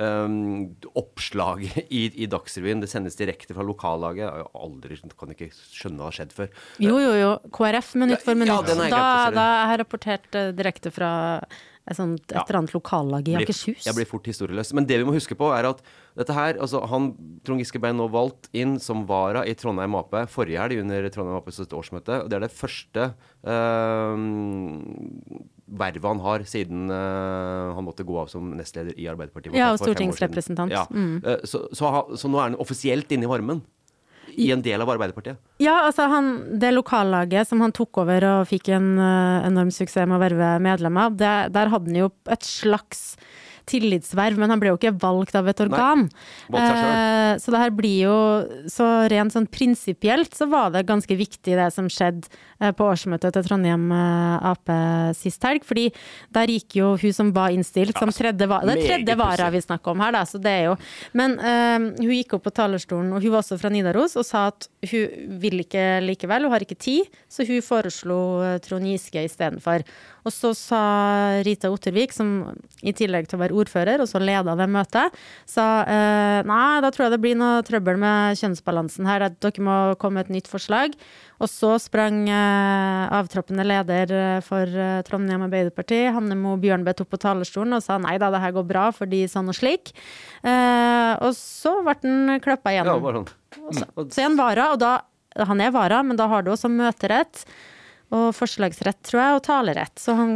um, 0.00 0.70
oppslaget 0.96 1.84
i, 2.00 2.06
i 2.24 2.30
Dagsrevyen. 2.32 2.80
Det 2.80 2.88
sendes 2.88 3.18
direkte 3.20 3.56
fra 3.56 3.66
lokallaget. 3.66 4.24
Jeg 4.24 4.48
har 4.48 4.54
aldri 4.56 4.96
kan 5.20 5.34
ikke 5.34 5.52
skjønne 5.52 6.06
har 6.08 6.16
skjedd 6.16 6.32
før. 6.32 6.48
Jo, 6.80 6.96
jo, 6.96 7.12
jo. 7.18 7.32
KrF 7.52 7.92
minutt 8.00 8.24
for 8.24 8.32
Ja, 8.32 8.40
minutt. 8.40 8.88
Ja, 8.88 8.88
da, 8.88 9.34
da 9.36 9.50
har 9.68 9.76
jeg 9.76 9.84
rapportert 9.84 10.40
direkte 10.56 10.94
fra 10.94 11.10
et, 11.90 11.96
sånt, 11.98 12.22
et 12.30 12.36
Ja. 12.36 12.44
eller 12.46 12.58
annet 12.60 12.74
lokallag 12.74 13.28
i 13.28 13.34
Akershus. 13.40 13.84
Jeg 13.86 13.94
blir 13.96 14.06
fort 14.06 14.26
historieløs. 14.30 14.72
Men 14.78 14.86
det 14.86 14.98
vi 15.00 15.04
må 15.08 15.12
huske 15.16 15.34
på, 15.38 15.50
er 15.56 15.68
at 15.68 15.82
dette 16.16 16.34
her 16.34 16.54
altså 16.62 16.80
han, 16.90 17.10
Trond 17.44 17.60
Giske 17.62 17.80
ble 17.82 17.92
nå 17.96 18.06
valgt 18.10 18.48
inn 18.56 18.78
som 18.82 19.04
vara 19.08 19.42
i 19.46 19.54
Trondheim 19.58 19.94
Ap 19.98 20.14
forrige 20.30 20.60
helg 20.62 20.80
under 20.82 21.08
Trondheim 21.10 21.36
Aps 21.40 21.60
årsmøte. 21.66 22.22
og 22.24 22.30
Det 22.30 22.38
er 22.38 22.46
det 22.46 22.52
første 22.54 23.08
øh, 23.46 24.16
vervet 25.70 26.08
han 26.10 26.22
har 26.24 26.44
siden 26.50 26.90
øh, 26.90 27.74
han 27.76 27.86
måtte 27.86 28.06
gå 28.06 28.16
av 28.22 28.30
som 28.32 28.52
nestleder 28.58 28.96
i 28.98 29.06
Arbeiderpartiet. 29.10 29.54
Ja, 29.58 29.72
og 29.74 29.78
stortingsrepresentant. 29.82 30.72
Ja. 30.74 30.86
Mm. 30.90 31.20
Så, 31.44 31.66
så, 31.70 31.84
så, 31.84 31.92
så 32.18 32.30
nå 32.30 32.40
er 32.40 32.50
han 32.50 32.58
offisielt 32.62 33.10
inne 33.14 33.28
i 33.28 33.30
varmen. 33.30 33.62
I 34.40 34.50
en 34.54 34.62
del 34.64 34.82
av 34.82 34.90
Arbeiderpartiet. 34.92 35.40
Ja, 35.62 35.82
altså 35.86 36.08
han, 36.10 36.32
det 36.62 36.72
lokallaget 36.72 37.50
som 37.50 37.60
han 37.64 37.74
tok 37.76 38.02
over 38.02 38.26
og 38.28 38.48
fikk 38.50 38.72
en 38.76 38.94
uh, 38.98 39.44
enorm 39.46 39.72
suksess 39.74 40.08
med 40.08 40.18
å 40.18 40.22
verve 40.22 40.54
medlemmer 40.64 41.10
av, 41.10 41.18
der 41.20 41.72
hadde 41.72 41.92
han 41.92 42.00
jo 42.02 42.10
et 42.32 42.46
slags 42.46 43.14
tillitsverv, 43.70 44.36
men 44.42 44.50
han 44.50 44.60
ble 44.60 44.72
jo 44.72 44.78
ikke 44.80 44.92
valgt 45.00 45.36
av 45.38 45.48
et 45.52 45.62
organ. 45.64 46.06
Eh, 46.50 47.38
så 47.38 47.52
det 47.54 47.60
her 47.62 47.70
blir 47.70 47.98
jo 48.08 48.16
Så 48.70 48.86
rent 49.12 49.32
sånn 49.32 49.46
prinsipielt 49.50 50.34
så 50.34 50.48
var 50.50 50.70
det 50.74 50.84
ganske 50.88 51.14
viktig 51.16 51.54
det 51.56 51.68
som 51.74 51.86
skjedde 51.90 52.26
eh, 52.60 52.72
på 52.76 52.84
årsmøtet 52.90 53.32
til 53.36 53.46
Trondheim 53.46 53.86
eh, 53.94 54.50
Ap 54.50 54.70
sist 55.16 55.42
helg, 55.46 55.62
fordi 55.66 55.88
der 56.34 56.50
gikk 56.50 56.76
jo 56.80 56.90
hun 57.00 57.12
som 57.16 57.30
var 57.36 57.54
innstilt 57.54 57.96
som 57.98 58.10
tredje 58.14 58.46
va- 58.50 58.60
Det 58.66 58.76
er 58.78 58.86
tredje 58.90 59.16
vara 59.20 59.50
vi 59.54 59.60
snakker 59.62 59.94
om 59.94 60.00
her, 60.04 60.12
da, 60.18 60.24
så 60.28 60.40
det 60.42 60.50
er 60.50 60.64
jo 60.70 60.76
Men 61.16 61.38
eh, 61.38 61.78
hun 62.02 62.14
gikk 62.16 62.34
opp 62.38 62.44
på 62.48 62.54
talerstolen, 62.56 63.12
og 63.14 63.22
hun 63.22 63.32
var 63.34 63.42
også 63.44 63.58
fra 63.60 63.70
Nidaros, 63.72 64.16
og 64.20 64.26
sa 64.26 64.46
at 64.50 64.68
hun 64.90 65.38
vil 65.40 65.60
ikke 65.64 65.86
likevel, 66.04 66.44
hun 66.48 66.52
har 66.54 66.64
ikke 66.66 66.78
tid, 66.80 67.08
så 67.30 67.46
hun 67.48 67.62
foreslo 67.62 68.18
eh, 68.46 68.58
Trond 68.64 68.86
Giske 68.88 69.22
istedenfor. 69.28 69.84
Og 70.26 70.32
så 70.34 70.50
sa 70.56 70.80
Rita 71.46 71.70
Ottervik, 71.72 72.12
som 72.12 72.32
i 72.84 72.92
tillegg 72.96 73.28
til 73.30 73.38
å 73.38 73.42
være 73.44 73.56
ordfører, 73.60 74.02
og 74.02 74.08
så 74.10 74.20
leda 74.22 74.54
det 74.58 74.66
møtet, 74.72 75.16
sa 75.48 75.64
eh, 75.84 76.40
nei, 76.48 76.80
da 76.84 76.90
tror 76.92 77.06
jeg 77.06 77.14
det 77.14 77.20
blir 77.24 77.38
noe 77.40 77.62
trøbbel 77.66 77.98
med 78.00 78.38
kjønnsbalansen 78.40 79.08
her, 79.08 79.26
at 79.28 79.36
dere 79.44 79.64
må 79.66 79.76
komme 80.00 80.18
med 80.20 80.28
et 80.30 80.34
nytt 80.40 80.50
forslag. 80.50 80.96
Og 81.40 81.48
så 81.48 81.74
sprang 81.80 82.22
eh, 82.28 83.04
avtroppende 83.16 83.64
leder 83.64 84.10
eh, 84.12 84.40
for 84.44 84.68
eh, 84.68 85.00
Trondheim 85.08 85.46
Arbeiderparti, 85.46 86.02
Hanne 86.12 86.36
Mo 86.36 86.56
Bjørnbeth, 86.60 87.04
opp 87.06 87.14
på 87.14 87.20
talerstolen 87.22 87.78
og 87.78 87.84
sa 87.84 87.96
nei 88.02 88.16
da, 88.20 88.28
det 88.34 88.42
her 88.42 88.52
går 88.58 88.66
bra 88.68 88.88
fordi 88.92 89.22
sånn 89.30 89.48
og 89.48 89.56
slik. 89.56 89.94
Eh, 90.44 91.12
og 91.24 91.32
så 91.36 91.76
ble 91.86 91.96
den 92.04 92.36
klappa 92.44 92.72
Ja, 92.74 92.82
igjennom. 92.82 93.04
bare 93.04 93.22
sånn. 93.22 93.30
Så, 93.80 93.86
så 94.14 94.26
en 94.28 94.36
vara, 94.38 94.72
og 94.74 94.80
da 94.82 94.92
Han 95.46 95.60
er 95.62 95.70
vara, 95.70 96.00
men 96.02 96.18
da 96.18 96.26
har 96.26 96.42
du 96.42 96.50
også 96.50 96.66
møterett 96.68 97.44
og 98.10 98.32
forslagsrett, 98.34 98.98
tror 99.06 99.20
jeg, 99.22 99.34
og 99.38 99.42
talerett. 99.46 99.92
Så 100.02 100.16
han 100.18 100.32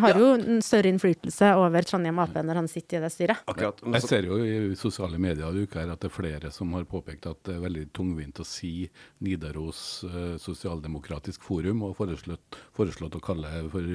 har 0.00 0.18
jo 0.20 0.32
en 0.36 0.62
større 0.64 0.90
innflytelse 0.92 1.52
over 1.58 1.86
Trondheim 1.86 2.18
Ap 2.22 2.36
når 2.36 2.60
han 2.60 2.68
sitter 2.70 2.98
i 2.98 3.04
det 3.04 3.12
styret. 3.14 3.42
Akkurat. 3.48 3.80
Jeg 3.96 4.04
ser 4.04 4.28
jo 4.28 4.38
i 4.44 4.76
sosiale 4.78 5.18
medier 5.22 5.56
i 5.56 5.64
uka 5.64 5.80
her 5.80 5.92
at 5.94 6.02
det 6.02 6.10
er 6.10 6.14
flere 6.16 6.50
som 6.54 6.74
har 6.76 6.86
påpekt 6.88 7.28
at 7.30 7.40
det 7.48 7.56
er 7.56 7.64
veldig 7.64 7.86
tungvint 7.96 8.40
å 8.42 8.46
si 8.46 8.88
Nidaros 9.24 9.80
eh, 10.08 10.34
sosialdemokratisk 10.42 11.44
forum, 11.46 11.84
og 11.86 11.96
foreslått, 11.98 12.58
foreslått 12.76 13.16
å 13.18 13.22
kalle 13.24 13.52
det 13.52 13.70
for 13.72 13.90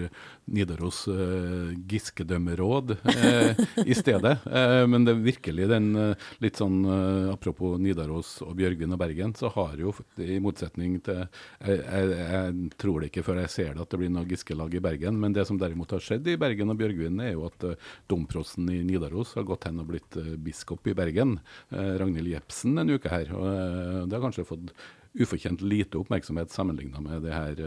Nidaros 0.58 1.04
eh, 1.12 1.74
Giskedømmeråd 1.92 2.96
eh, 3.16 3.66
i 3.86 3.98
stedet. 3.98 4.38
Eh, 4.52 4.84
men 4.90 5.06
det 5.06 5.14
er 5.14 5.22
virkelig 5.24 5.66
den 5.70 5.86
eh, 5.98 6.24
litt 6.44 6.60
sånn 6.60 6.82
eh, 6.84 7.30
Apropos 7.32 7.78
Nidaros 7.82 8.34
og 8.44 8.52
Bjørgvin 8.60 8.94
og 8.94 9.00
Bergen, 9.00 9.34
så 9.38 9.50
har 9.54 9.78
jo 9.80 9.94
i 10.20 10.40
motsetning 10.44 10.98
til 11.06 11.22
jeg, 11.22 11.78
jeg, 11.80 12.10
jeg 12.20 12.72
tror 12.82 13.00
det 13.00 13.12
ikke 13.12 13.24
før 13.26 13.40
jeg 13.44 13.54
ser 13.54 13.72
det 13.74 13.86
at 13.86 13.94
det 13.94 14.02
blir 14.02 14.12
noe 14.12 14.28
Giske-lag 14.28 14.76
i 14.76 14.84
Bergen, 14.84 15.18
men 15.22 15.36
det 15.36 15.46
som 15.48 15.60
derimot 15.62 15.91
har 15.96 16.04
skjedd 16.04 16.28
i 16.32 16.38
Bergen 16.40 16.74
og 16.74 16.80
Bjørgvin, 16.80 17.20
er 17.24 17.36
jo 17.36 17.46
at 17.50 17.68
uh, 17.68 17.92
domprosten 18.12 18.70
i 18.72 18.82
Nidaros 18.88 19.36
har 19.38 19.48
gått 19.48 19.68
hen 19.68 19.82
og 19.82 19.92
blitt 19.92 20.18
eh, 20.20 20.34
biskop 20.42 20.88
i 20.90 20.96
Bergen, 20.98 21.38
eh, 21.72 21.94
Ragnhild 22.02 22.32
Jepsen, 22.32 22.78
en 22.80 22.94
uke 22.96 23.12
her. 23.12 23.32
og 23.36 23.48
eh, 23.52 24.02
Det 24.08 24.18
har 24.18 24.26
kanskje 24.26 24.48
fått 24.48 24.74
ufortjent 25.12 25.64
lite 25.66 26.00
oppmerksomhet 26.00 26.54
sammenligna 26.54 27.02
med 27.04 27.26
det 27.26 27.34
her 27.36 27.58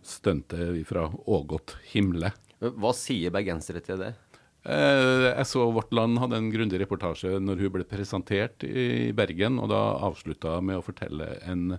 stuntet 0.00 0.78
fra 0.88 1.04
Ågot 1.28 1.74
Himle. 1.92 2.30
hva 2.62 2.92
sier 2.96 3.34
bergensere 3.34 3.82
til 3.84 4.00
det? 4.00 4.14
Eh, 4.62 5.24
jeg 5.32 5.46
så 5.50 5.64
Vårt 5.74 5.90
Land 5.96 6.20
hadde 6.22 6.38
en 6.38 6.50
grundig 6.52 6.78
reportasje 6.78 7.32
når 7.42 7.62
hun 7.64 7.72
ble 7.74 7.86
presentert 7.88 8.62
i 8.62 9.10
Bergen, 9.16 9.56
og 9.58 9.72
da 9.72 9.80
avslutta 10.06 10.60
med 10.62 10.78
å 10.78 10.84
fortelle 10.86 11.26
en, 11.50 11.78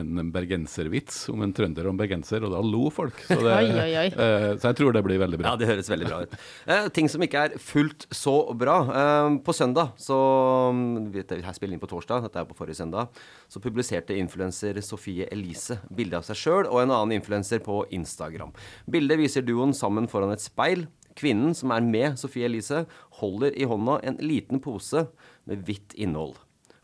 en 0.00 0.30
bergenservits 0.32 1.26
om 1.32 1.42
en 1.44 1.52
trønder 1.52 1.84
og 1.84 1.92
en 1.92 2.00
bergenser, 2.00 2.46
og 2.46 2.54
da 2.54 2.62
lo 2.64 2.86
folk. 2.94 3.20
Så, 3.28 3.36
det, 3.44 3.52
Oi, 3.58 3.66
oi, 3.68 3.90
oi. 4.00 4.06
eh, 4.16 4.46
så 4.56 4.70
jeg 4.70 4.78
tror 4.80 4.96
det 4.96 5.04
blir 5.04 5.20
veldig 5.20 5.42
bra. 5.42 5.52
Ja, 5.52 5.60
det 5.60 5.68
høres 5.74 5.90
veldig 5.92 6.08
bra 6.08 6.22
ut. 6.24 6.38
Eh, 6.72 6.88
ting 6.96 7.10
som 7.12 7.26
ikke 7.26 7.44
er 7.50 7.58
fullt 7.60 8.08
så 8.16 8.36
bra. 8.56 8.78
Eh, 9.02 9.36
på 9.44 9.56
søndag, 9.56 9.92
så 10.00 10.16
vet 11.12 11.28
det, 11.34 11.42
Her 11.44 11.58
spiller 11.58 11.76
inn 11.76 11.84
på 11.84 11.90
torsdag, 11.92 12.24
dette 12.30 12.40
er 12.40 12.48
på 12.48 12.56
forrige 12.56 12.80
søndag. 12.80 13.12
Så 13.52 13.60
publiserte 13.60 14.16
influenser 14.16 14.80
Sofie 14.80 15.28
Elise 15.34 15.82
bilde 15.92 16.16
av 16.16 16.24
seg 16.26 16.40
sjøl 16.40 16.64
og 16.70 16.80
en 16.80 16.96
annen 16.96 17.18
influenser 17.20 17.60
på 17.64 17.82
Instagram. 17.92 18.56
Bildet 18.88 19.20
viser 19.20 19.44
duoen 19.44 19.76
sammen 19.76 20.08
foran 20.08 20.32
et 20.32 20.40
speil. 20.44 20.86
Kvinnen 21.18 21.56
som 21.56 21.74
er 21.74 21.84
med 21.84 22.20
Sofie 22.20 22.48
Elise, 22.48 22.84
holder 23.20 23.54
i 23.58 23.68
hånda 23.68 24.00
en 24.06 24.18
liten 24.22 24.62
pose 24.62 25.06
med 25.48 25.64
hvitt 25.66 25.94
innhold. 25.94 26.38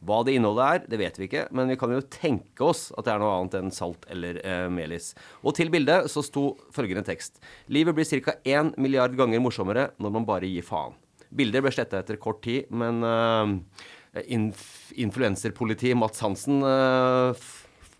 Hva 0.06 0.20
det 0.22 0.36
innholdet 0.38 0.66
er, 0.66 0.84
det 0.92 0.98
vet 1.00 1.16
vi 1.18 1.26
ikke, 1.26 1.48
men 1.58 1.72
vi 1.72 1.76
kan 1.78 1.90
jo 1.90 2.04
tenke 2.06 2.62
oss 2.68 2.88
at 2.94 3.08
det 3.08 3.16
er 3.16 3.22
noe 3.22 3.34
annet 3.34 3.56
enn 3.58 3.72
salt 3.74 4.06
eller 4.12 4.38
eh, 4.46 4.68
melis. 4.70 5.10
Og 5.42 5.56
til 5.58 5.72
bildet 5.74 6.06
så 6.12 6.22
sto 6.22 6.52
følgende 6.74 7.02
tekst. 7.08 7.40
Livet 7.66 7.96
blir 7.98 8.06
ca. 8.06 8.36
1 8.46 8.76
milliard 8.78 9.16
ganger 9.18 9.42
morsommere 9.42 9.88
når 9.98 10.14
man 10.14 10.28
bare 10.28 10.50
gir 10.50 10.66
faen. 10.66 10.94
Bildet 11.34 11.64
ble 11.64 11.72
sletta 11.74 11.98
etter 11.98 12.20
kort 12.22 12.44
tid, 12.46 12.70
men 12.70 13.02
eh, 13.04 14.22
inf 14.38 14.92
influenserpoliti 14.98 15.92
Mats 15.98 16.22
Hansen 16.24 16.62
eh, 16.64 17.48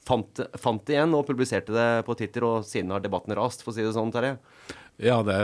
fant, 0.09 0.41
fant 0.59 0.87
det 0.87 0.97
igjen 0.97 1.17
og 1.19 1.27
publiserte 1.29 1.75
det 1.75 1.89
på 2.07 2.17
Twitter, 2.19 2.47
og 2.47 2.67
siden 2.67 2.95
har 2.95 3.03
debatten 3.05 3.35
rast, 3.37 3.65
for 3.65 3.75
å 3.75 3.77
si 3.77 3.85
det 3.85 3.95
sånn, 3.97 4.15
Terje. 4.15 4.39
Ja, 4.99 5.21
det 5.23 5.35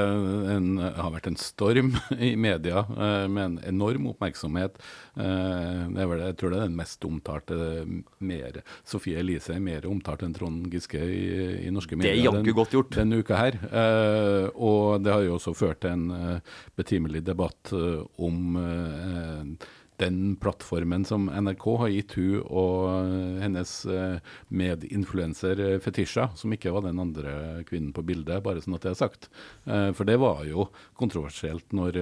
en, 0.51 0.79
har 0.83 1.12
vært 1.14 1.29
en 1.31 1.37
storm 1.38 1.93
i 2.19 2.33
media 2.35 2.81
eh, 2.90 3.27
med 3.31 3.45
en 3.45 3.59
enorm 3.71 4.09
oppmerksomhet. 4.11 4.81
Eh, 5.14 5.85
det 5.95 6.07
vel, 6.11 6.25
jeg 6.27 6.37
tror 6.40 6.51
det 6.51 6.59
er 6.59 6.64
den 6.67 6.75
mest 6.81 7.07
omtalte 7.07 7.59
mer, 8.19 8.59
Sofie 8.83 9.21
Elise 9.23 9.55
er 9.55 9.62
mer 9.62 9.87
omtalt 9.87 10.25
enn 10.27 10.35
Trond 10.35 10.67
Giske 10.75 10.99
i, 10.99 11.23
i 11.69 11.71
norske 11.71 11.95
Det 11.95 12.03
medier. 12.03 12.19
er 12.19 12.27
jaggu 12.27 12.51
den- 12.51 12.59
godt 12.59 12.75
gjort. 12.75 12.90
Denne 12.99 13.21
uka 13.23 13.38
her. 13.38 13.61
Eh, 13.71 14.49
og 14.59 15.05
det 15.07 15.14
har 15.14 15.23
jo 15.29 15.37
også 15.38 15.55
ført 15.55 15.81
til 15.87 15.95
en 15.95 16.40
betimelig 16.75 17.23
debatt 17.31 17.71
om 18.19 18.59
den 20.02 20.35
plattformen 20.42 21.04
som 21.07 21.28
NRK 21.30 21.64
har 21.78 21.88
gitt 21.92 22.14
hun 22.18 22.40
og 22.50 22.88
eh, 22.90 23.42
hennes 23.44 23.72
eh, 23.87 24.16
medinfluenser 24.50 25.61
eh, 25.62 25.76
Fetisha, 25.85 26.28
som 26.35 26.50
ikke 26.57 26.72
var 26.74 26.83
den 26.88 26.98
andre 26.98 27.62
kvinnen 27.68 27.92
på 27.94 28.02
bildet, 28.07 28.42
bare 28.42 28.62
sånn 28.64 28.74
at 28.74 28.83
det 28.87 28.90
er 28.94 28.98
sagt. 28.98 29.28
For 29.64 30.04
det 30.09 30.16
var 30.20 30.42
jo 30.48 30.66
kontroversielt 30.98 31.72
når 31.74 31.96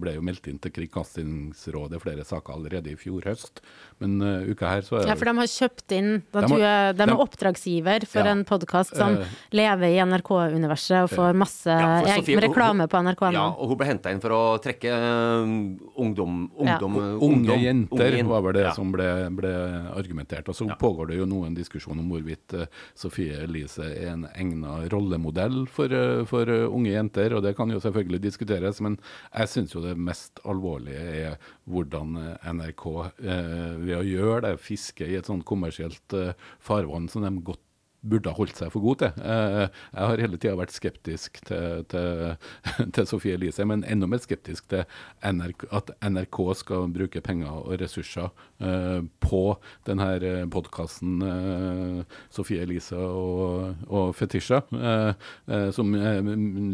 ble 0.00 0.14
jo 0.16 0.22
meldt 0.24 0.48
inn 0.50 0.58
til 0.62 0.72
Kringkastingsrådet 0.74 2.00
flere 2.02 2.24
saker 2.26 2.56
allerede 2.56 2.92
i 2.92 2.96
fjor 2.98 3.24
høst. 3.28 3.62
Men 4.02 4.18
uka 4.50 4.70
her 4.74 4.84
så 4.86 5.00
er 5.00 5.08
Ja, 5.10 5.16
for 5.18 5.30
de 5.30 5.34
har 5.40 5.50
kjøpt 5.50 5.94
inn 5.96 6.10
Da 6.32 6.40
De 6.44 6.52
har- 6.52 6.60
jeg 6.60 6.96
de 6.96 7.02
er 7.02 7.06
de- 7.06 7.16
oppdragsgiver 7.24 8.06
for 8.06 8.20
Ja. 8.24 8.32
en 8.32 8.44
podkast 8.44 8.96
som 8.96 9.16
uh, 9.18 9.24
lever 9.52 9.88
i 9.88 9.98
NRK-universet 10.04 11.04
og 11.04 11.10
får 11.10 11.34
masse 11.36 11.66
Ja, 11.70 12.16
Sofie, 12.16 12.40
reklame 12.40 12.86
på 12.88 12.98
NRK. 13.02 13.32
Ja, 13.32 13.46
og 13.50 13.68
hun 13.68 13.76
ble 13.78 13.86
henta 13.86 14.10
inn 14.12 14.20
for 14.20 14.30
å 14.30 14.58
trekke 14.62 14.90
eh, 14.90 15.46
ungdom, 16.48 16.94
Ja. 16.96 17.08
ungdom, 17.18 17.50
Unge 17.50 17.56
jenter 17.62 18.12
unge 18.14 18.28
var 18.30 18.42
vel 18.46 18.52
det 18.56 18.62
Ja. 18.64 18.72
som 18.76 18.92
ble, 18.92 19.08
ble 19.36 19.52
argumentert. 19.96 20.48
Og 20.48 20.54
så 20.54 20.66
pågår 20.78 21.08
det 21.08 21.18
jo 21.18 21.26
nå 21.26 21.44
en 21.46 21.54
diskusjon 21.54 21.98
om 21.98 22.08
hvorvidt 22.10 22.54
eh, 22.54 22.66
Sofie 22.94 23.42
Elise 23.44 23.82
er 23.84 24.12
en 24.12 24.26
egna 24.34 24.88
rollemodell 24.88 25.66
for, 25.68 25.86
eh, 25.92 26.24
for 26.24 26.48
eh, 26.48 26.66
unge 26.68 26.90
jenter, 26.94 27.34
og 27.36 27.42
det 27.42 27.56
kan 27.56 27.68
jo 27.70 27.80
selvfølgelig 27.80 28.20
diskuteres, 28.20 28.80
men 28.80 28.98
jeg 29.36 29.48
syns 29.48 29.74
jo 29.74 29.80
det 29.84 29.96
mest 29.98 30.40
alvorlige 30.44 31.00
er 31.26 31.38
hvordan 31.68 32.16
NRK 32.44 32.86
eh, 33.22 33.76
ved 33.78 33.96
å 33.98 34.04
gjøre 34.06 34.40
det, 34.48 34.54
fiske 34.60 35.06
i 35.06 35.16
et 35.16 35.26
sånn 35.26 35.42
kommersielt 35.44 36.12
eh, 36.14 36.32
farvann 36.60 37.08
som 37.08 37.22
de 37.22 37.30
godt 37.42 37.60
burde 38.02 38.30
ha 38.32 38.36
holdt 38.38 38.56
seg 38.56 38.70
for 38.72 38.80
god 38.84 39.00
til. 39.02 39.18
Eh, 39.20 39.66
Jeg 39.92 40.06
har 40.10 40.22
hele 40.22 40.38
tida 40.40 40.54
vært 40.58 40.72
skeptisk 40.72 41.40
til, 41.48 41.84
til, 41.90 42.36
til 42.96 43.08
Sofie 43.10 43.34
Elise, 43.36 43.66
men 43.68 43.84
enda 43.84 44.08
mer 44.08 44.22
skeptisk 44.22 44.68
til 44.72 44.84
NRK, 45.26 45.66
at 45.76 45.92
NRK 46.06 46.38
skal 46.60 46.86
bruke 46.94 47.20
penger 47.24 47.50
og 47.60 47.74
ressurser 47.82 48.30
eh, 48.62 49.00
på 49.24 49.42
denne 49.88 50.08
podkasten 50.52 51.20
eh, 51.26 52.16
Sofie 52.32 52.62
Elise 52.64 52.96
og, 52.98 53.76
og 53.90 54.14
Fetisha, 54.18 54.62
eh, 54.72 55.12
eh, 55.50 55.68
som 55.76 55.92
eh, 55.98 56.20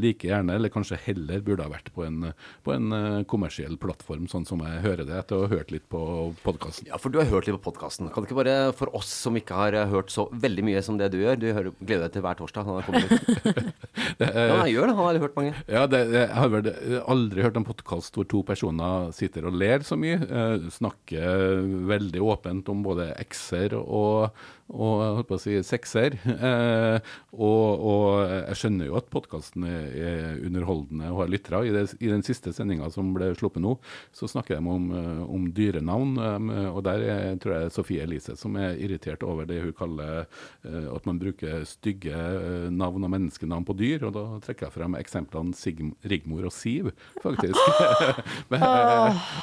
like 0.03 0.29
gjerne, 0.31 0.55
eller 0.57 0.73
kanskje 0.73 1.01
heller, 1.09 1.43
burde 1.47 1.67
ha 1.67 1.73
vært 1.73 1.91
på 1.97 2.07
en, 2.07 2.31
på 2.67 2.75
en 2.77 2.93
eh, 2.97 3.21
kommersiell 3.31 3.77
plattform, 3.83 4.29
sånn 4.31 4.47
som 4.49 4.63
jeg 4.67 4.83
hører 4.87 5.07
det 5.09 5.19
etter 5.25 5.41
å 5.41 5.47
ha 5.47 5.53
hørt 5.57 5.75
litt 5.75 5.89
på 5.93 6.01
podkasten. 6.47 6.89
Ja, 6.91 6.99
for 7.03 7.11
du 7.15 7.19
har 7.21 7.29
hørt 7.31 7.49
litt 7.51 7.59
på 7.59 7.67
podkasten. 7.71 8.11
Kan 8.15 8.23
det 8.25 8.31
ikke 8.31 8.41
bare, 8.45 8.57
for 8.77 8.93
oss 8.97 9.11
som 9.27 9.37
ikke 9.39 9.59
har 9.59 9.77
eh, 9.83 9.91
hørt 9.93 10.13
så 10.15 10.29
veldig 10.33 10.67
mye 10.71 10.83
som 10.87 10.99
det 11.01 11.11
du 11.15 11.16
gjør, 11.21 11.39
du 11.41 11.47
hører, 11.49 11.71
gleder 11.81 12.07
deg 12.07 12.17
til 12.17 12.25
hver 12.27 12.39
torsdag 12.39 12.67
han 12.67 12.81
ut? 12.81 13.65
ja, 14.23 14.31
han 14.53 14.71
gjør 14.71 14.91
det. 14.91 14.97
Han 14.99 15.09
har 15.09 15.21
hørt 15.25 15.39
mange. 15.39 15.55
Ja, 15.71 15.85
det, 15.91 16.03
jeg 16.15 16.29
har 16.37 16.53
vel 16.53 16.71
aldri 17.05 17.47
hørt 17.47 17.59
en 17.61 17.67
podkast 17.69 18.17
hvor 18.17 18.29
to 18.31 18.43
personer 18.47 19.11
sitter 19.17 19.49
og 19.49 19.57
ler 19.59 19.87
så 19.87 19.99
mye. 20.01 20.21
Eh, 20.27 20.69
snakker 20.77 21.65
veldig 21.93 22.23
åpent 22.25 22.71
om 22.73 22.85
både 22.87 23.11
ekser 23.21 23.77
og, 23.81 24.37
og 24.67 24.99
jeg 24.99 25.15
holdt 25.17 25.29
på 25.29 25.37
å 25.37 25.43
si 25.43 25.57
sekser. 25.67 26.17
Eh, 26.37 26.97
og, 27.37 27.85
og 27.87 28.07
jeg 28.33 28.59
skjønner 28.61 28.89
jo 28.89 28.97
at 28.99 29.09
podkasten 29.13 29.67
er, 29.69 29.85
er 29.95 30.41
underholdende 30.47 31.11
og 31.13 31.21
har 31.23 31.31
lyttere. 31.31 31.61
I, 31.69 31.85
I 32.03 32.11
den 32.11 32.25
siste 32.27 32.53
sendinga 32.55 32.89
som 32.93 33.13
ble 33.15 33.31
sluppet 33.39 33.63
nå, 33.63 33.77
så 34.17 34.29
snakker 34.31 34.57
de 34.57 34.75
om, 34.75 34.89
eh, 34.91 35.23
om 35.37 35.47
dyrenavn. 35.55 36.17
eh, 36.19 36.69
og 36.73 36.83
der 36.87 37.05
er, 37.07 37.29
tror 37.43 37.57
jeg 37.57 37.75
Sofie 37.77 38.07
Elise 38.07 38.35
som 38.39 38.59
er 38.59 38.79
irritert 38.83 39.23
over 39.27 39.47
det 39.49 39.61
hun 39.63 39.77
kaller 39.77 40.27
eh, 40.67 40.89
at 40.91 41.07
man 41.07 41.21
bruker 41.23 41.63
stygge 41.69 42.17
eh, 42.17 42.67
navn 42.75 43.07
og 43.07 43.13
menneskenavn 43.15 43.69
på 43.69 43.79
dyr. 43.79 44.09
Og 44.09 44.17
da 44.17 44.27
trekker 44.45 44.69
jeg 44.69 44.77
frem 44.81 44.99
eksemplene 44.99 45.55
Sigm 45.57 45.95
Rigmor 46.07 46.51
og 46.51 46.55
Siv, 46.57 46.91
faktisk. 47.23 47.63
men, 48.53 48.67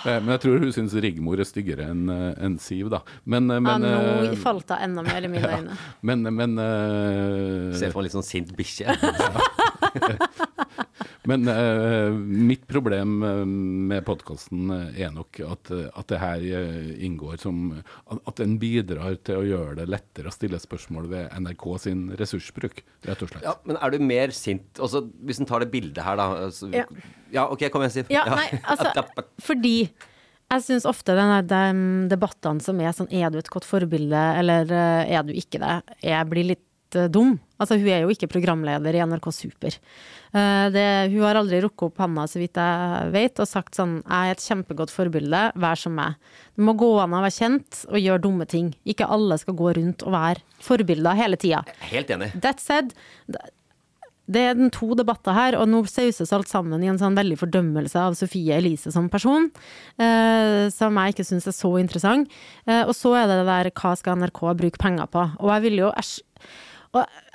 men 0.03 0.35
jeg 0.35 0.43
tror 0.45 0.67
hun 0.67 0.75
syns 0.75 0.97
Rigmor 0.99 1.39
er 1.39 1.47
styggere 1.47 1.87
enn 1.93 2.11
en 2.11 2.59
Siv, 2.61 2.91
da. 2.91 3.01
Men, 3.23 3.47
men, 3.47 3.87
Ja, 3.87 4.03
nå 4.27 4.37
falt 4.43 4.67
det 4.69 4.77
enda 4.83 5.03
mer 5.05 5.12
i 5.21 5.29
mine 5.29 5.45
øyne. 5.49 5.77
men, 6.01 6.25
men, 6.33 6.57
uh, 6.57 7.69
Se 7.77 7.91
for 7.93 8.01
deg 8.01 8.09
litt 8.09 8.17
sånn 8.17 8.25
sint 8.25 8.49
bikkje. 8.57 8.89
men 11.29 11.47
uh, 11.47 12.11
mitt 12.17 12.65
problem 12.67 13.21
eh, 13.23 13.43
med 13.93 14.03
podkasten 14.07 14.71
er 14.73 15.11
nok 15.13 15.39
at, 15.45 15.69
at 15.71 16.09
det 16.11 16.19
her 16.19 16.43
inngår 16.97 17.37
som 17.39 17.61
At 18.11 18.39
den 18.41 18.57
bidrar 18.59 19.15
til 19.23 19.39
å 19.39 19.45
gjøre 19.47 19.77
det 19.81 19.87
lettere 19.91 20.31
å 20.31 20.35
stille 20.35 20.59
spørsmål 20.59 21.07
ved 21.11 21.29
NRK 21.45 21.65
sin 21.85 22.01
ressursbruk, 22.19 22.81
rett 23.07 23.23
og 23.23 23.31
slett. 23.31 23.45
Ja, 23.45 23.53
men 23.69 23.77
er 23.79 23.93
du 23.93 23.99
mer 24.03 24.33
sint 24.35 24.79
Også, 24.83 25.05
Hvis 25.23 25.39
en 25.39 25.47
tar 25.49 25.63
det 25.63 25.71
bildet 25.73 26.03
her, 26.03 26.17
da. 26.19 26.27
Altså, 26.47 26.67
Ja. 26.73 26.85
ja, 27.33 27.45
OK, 27.51 27.67
kom 27.71 27.85
igjen, 27.85 27.95
Siv. 28.01 28.11
Ja, 28.13 28.25
nei, 28.33 28.49
altså, 28.63 28.91
fordi 29.47 29.77
jeg 30.51 30.65
syns 30.67 30.85
ofte 30.89 31.15
denne, 31.17 31.39
de 31.47 32.09
debattene 32.11 32.63
som 32.63 32.81
er 32.81 32.93
sånn 32.95 33.09
er 33.13 33.31
du 33.33 33.39
et 33.39 33.49
godt 33.51 33.67
forbilde, 33.67 34.21
eller 34.39 34.69
eh, 34.69 35.15
er 35.15 35.25
du 35.25 35.33
ikke 35.35 35.61
det, 35.61 35.79
jeg 36.05 36.29
blir 36.29 36.49
litt 36.53 36.97
eh, 36.99 37.09
dum. 37.11 37.37
Altså, 37.57 37.77
hun 37.79 37.87
er 37.89 38.03
jo 38.03 38.11
ikke 38.13 38.29
programleder 38.31 38.97
i 38.97 39.01
NRK 39.07 39.29
Super. 39.33 39.77
Eh, 40.35 40.67
det, 40.73 40.85
hun 41.13 41.23
har 41.25 41.39
aldri 41.39 41.63
rukket 41.63 41.87
opp 41.87 42.03
handa, 42.03 42.27
så 42.29 42.41
vidt 42.41 42.59
jeg 42.59 43.09
vet, 43.15 43.41
og 43.41 43.49
sagt 43.49 43.79
sånn 43.79 43.97
Jeg 44.01 44.33
er 44.33 44.35
et 44.35 44.45
kjempegodt 44.45 44.93
forbilde, 44.93 45.41
vær 45.63 45.79
som 45.79 45.97
meg. 45.97 46.19
Det 46.53 46.67
må 46.67 46.75
gå 46.77 46.91
an 47.01 47.17
å 47.17 47.23
være 47.23 47.37
kjent 47.39 47.83
og 47.89 47.99
gjøre 48.01 48.25
dumme 48.27 48.49
ting. 48.49 48.73
Ikke 48.85 49.09
alle 49.09 49.39
skal 49.41 49.57
gå 49.57 49.73
rundt 49.79 50.05
og 50.05 50.15
være 50.17 50.43
forbilder 50.63 51.17
hele 51.17 51.39
tida. 51.39 51.63
Helt 51.89 52.13
enig. 52.13 52.33
That 52.45 52.61
said, 52.61 52.93
det 54.31 54.39
er 54.39 54.55
den 54.55 54.71
to 54.71 54.93
debatter 54.95 55.35
her, 55.35 55.57
og 55.59 55.67
nå 55.67 55.81
sauses 55.89 56.31
alt 56.35 56.47
sammen 56.51 56.83
i 56.83 56.87
en 56.91 56.99
sånn 57.01 57.17
veldig 57.17 57.35
fordømmelse 57.41 57.99
av 57.99 58.15
Sofie 58.15 58.55
Elise 58.55 58.93
som 58.93 59.09
person, 59.11 59.49
eh, 59.99 60.69
som 60.71 60.95
jeg 61.01 61.15
ikke 61.15 61.27
syns 61.27 61.49
er 61.51 61.57
så 61.57 61.73
interessant. 61.81 62.31
Eh, 62.63 62.85
og 62.85 62.95
så 62.95 63.11
er 63.19 63.27
det 63.27 63.41
det 63.41 63.49
der 63.51 63.71
hva 63.75 63.93
skal 63.99 64.21
NRK 64.21 64.41
bruke 64.61 64.79
penger 64.79 65.11
på? 65.11 65.25
Og 65.43 65.51
jeg 65.51 65.65
vil 65.67 65.83
jo 65.83 65.91
æsj 65.91 66.21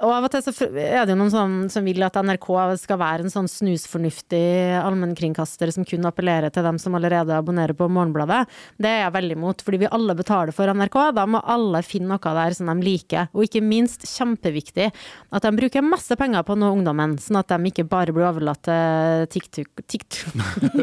og 0.05 0.13
av 0.15 0.27
og 0.29 0.33
til 0.33 0.45
så 0.47 0.53
er 0.69 1.07
det 1.07 1.15
jo 1.15 1.19
noen 1.19 1.33
sånn, 1.33 1.57
som 1.73 1.87
vil 1.87 2.05
at 2.07 2.19
NRK 2.23 2.49
skal 2.79 3.01
være 3.01 3.27
en 3.27 3.33
sånn 3.33 3.51
snusfornuftig 3.51 4.43
allmennkringkaster 4.79 5.73
som 5.75 5.87
kun 5.89 6.07
appellerer 6.07 6.53
til 6.55 6.67
dem 6.67 6.79
som 6.79 6.95
allerede 6.99 7.35
abonnerer 7.35 7.75
på 7.79 7.89
Morgenbladet. 7.91 8.45
Det 8.79 8.91
er 8.91 9.03
jeg 9.05 9.15
veldig 9.17 9.39
imot, 9.39 9.65
fordi 9.67 9.83
vi 9.83 9.91
alle 9.99 10.15
betaler 10.19 10.55
for 10.55 10.71
NRK. 10.71 10.99
Da 11.19 11.27
må 11.27 11.43
alle 11.43 11.83
finne 11.87 12.15
noe 12.15 12.35
der 12.39 12.57
som 12.57 12.71
de 12.71 12.87
liker. 12.87 13.31
Og 13.35 13.49
ikke 13.49 13.65
minst 13.65 14.07
kjempeviktig 14.07 14.89
at 14.89 15.49
de 15.49 15.55
bruker 15.59 15.85
masse 15.85 16.15
penger 16.19 16.47
på 16.47 16.57
nå 16.59 16.71
ungdommen, 16.77 17.19
sånn 17.23 17.41
at 17.43 17.51
de 17.51 17.73
ikke 17.73 17.89
bare 17.89 18.15
blir 18.15 18.29
overlatt 18.29 18.63
til 18.69 19.27
TikTok 19.35 19.83
TikTok 19.89 20.39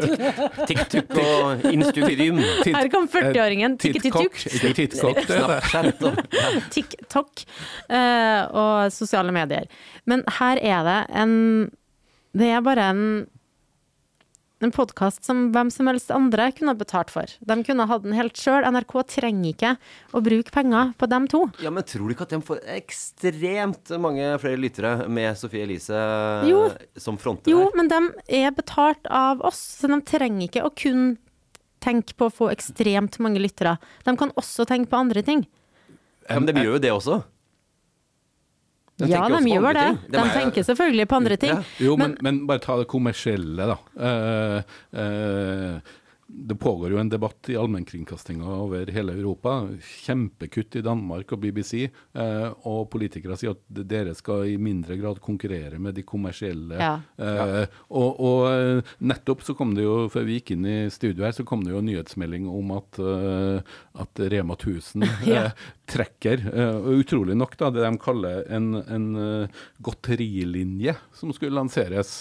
TikTok 0.68 1.16
og 1.20 1.66
Instagram. 1.70 2.40
Her 2.66 2.90
kom 2.92 3.08
40-åringen. 3.10 3.76
TikTok. 3.80 4.36
ikke 4.44 4.72
titkok. 4.76 5.20
det 5.26 5.40
er 5.40 5.50
det. 5.54 5.56
Snapchat 5.70 6.04
og 6.06 6.20
ja. 6.36 6.46
TikTok 6.74 7.44
eh, 7.88 8.42
og 8.56 8.92
sosiale 9.06 9.32
medier. 9.32 9.70
Men 10.06 10.26
her 10.40 10.58
er 10.60 10.84
det 10.90 11.00
en 11.22 11.36
Det 12.36 12.50
er 12.52 12.60
bare 12.60 12.90
en 12.92 13.06
en 14.64 14.70
podkast 14.72 15.20
som 15.22 15.50
hvem 15.52 15.68
som 15.70 15.86
helst 15.90 16.08
andre 16.10 16.46
kunne 16.56 16.72
betalt 16.80 17.10
for. 17.12 17.28
De 17.44 17.56
kunne 17.62 17.84
ha 17.84 17.90
hatt 17.92 18.06
den 18.06 18.14
helt 18.16 18.38
sjøl. 18.40 18.64
NRK 18.64 18.94
trenger 19.12 19.50
ikke 19.52 19.72
å 20.16 20.22
bruke 20.24 20.50
penger 20.50 20.94
på 20.96 21.08
dem 21.12 21.26
to. 21.28 21.42
Ja, 21.60 21.68
men 21.70 21.84
tror 21.84 22.08
du 22.08 22.14
ikke 22.14 22.24
at 22.24 22.32
de 22.32 22.38
får 22.40 22.62
ekstremt 22.72 23.92
mange 24.00 24.30
flere 24.40 24.56
lyttere 24.56 24.94
med 25.12 25.36
Sofie 25.36 25.66
Elise 25.66 26.00
Jo. 26.48 26.70
som 26.96 27.18
fronter 27.20 27.52
Jo, 27.52 27.66
her? 27.66 27.76
men 27.76 27.88
de 27.92 28.00
er 28.40 28.50
betalt 28.56 29.04
av 29.12 29.44
oss, 29.44 29.60
så 29.60 29.92
de 29.92 30.00
trenger 30.08 30.48
ikke 30.48 30.64
å 30.64 30.72
kun 30.74 31.18
tenke 31.84 32.16
på 32.16 32.30
å 32.30 32.32
få 32.32 32.48
ekstremt 32.50 33.20
mange 33.20 33.38
lyttere. 33.44 33.76
De 34.08 34.16
kan 34.16 34.32
også 34.40 34.64
tenke 34.66 34.88
på 34.90 34.96
andre 35.04 35.22
ting. 35.22 35.44
Ja, 36.30 36.40
men 36.40 36.48
de 36.48 36.56
gjør 36.64 36.78
jo 36.78 36.82
det 36.82 36.92
også. 36.96 37.20
De 38.96 39.08
ja, 39.10 39.26
de 39.28 39.42
gjør 39.44 39.76
det. 39.76 39.84
ting. 39.84 39.98
De, 40.12 40.18
er- 40.22 40.32
tenker 40.32 40.64
selvfølgelig 40.64 41.08
på 41.08 41.16
andre 41.20 41.36
ting. 41.36 41.52
Ja. 41.52 41.84
Jo, 41.84 41.96
men, 42.00 42.16
men 42.24 42.46
bare 42.48 42.62
ta 42.64 42.78
det 42.80 42.86
kommersielle, 42.88 43.66
da. 43.68 43.76
Uh, 44.00 44.76
eh, 45.02 45.96
det 46.28 46.54
pågår 46.54 46.90
jo 46.90 46.98
en 46.98 47.08
debatt 47.08 47.48
i 47.48 47.56
allmennkringkastinga 47.56 48.50
over 48.50 48.90
hele 48.90 49.12
Europa. 49.14 49.68
Kjempekutt 49.78 50.76
i 50.76 50.82
Danmark 50.82 51.30
og 51.32 51.38
BBC. 51.38 51.86
Eh, 51.86 52.48
og 52.66 52.88
politikere 52.90 53.36
sier 53.38 53.54
at 53.54 53.62
dere 53.86 54.14
skal 54.18 54.48
i 54.50 54.56
mindre 54.58 54.96
grad 54.98 55.20
konkurrere 55.22 55.78
med 55.78 55.94
de 55.94 56.02
kommersielle. 56.06 56.80
Ja. 56.82 56.96
Eh, 57.22 57.76
og, 57.94 58.18
og 58.18 58.42
eh, 58.50 58.94
nettopp 59.06 59.44
så 59.46 59.54
kom 59.54 59.76
det 59.78 59.86
jo, 59.86 59.94
før 60.10 60.26
vi 60.26 60.40
gikk 60.40 60.56
inn 60.56 60.66
i 60.66 60.76
studio 60.90 61.28
her, 61.28 61.36
så 61.36 61.46
kom 61.46 61.62
det 61.62 61.70
jo 61.76 61.78
en 61.82 61.86
nyhetsmelding 61.92 62.50
om 62.50 62.74
at, 62.74 62.98
uh, 62.98 63.78
at 64.02 64.22
Rema 64.34 64.58
1000 64.58 65.06
Ja. 65.30 65.46
eh, 65.46 65.64
trekker, 65.86 66.42
eh, 66.50 66.74
og 66.80 67.04
utrolig 67.04 67.38
nok, 67.38 67.54
da, 67.60 67.70
det 67.70 67.86
de 67.86 68.02
kaller 68.02 68.42
en, 68.50 68.72
en 68.82 69.06
godterilinje 69.78 70.96
som 71.14 71.30
skulle 71.34 71.54
lanseres. 71.54 72.18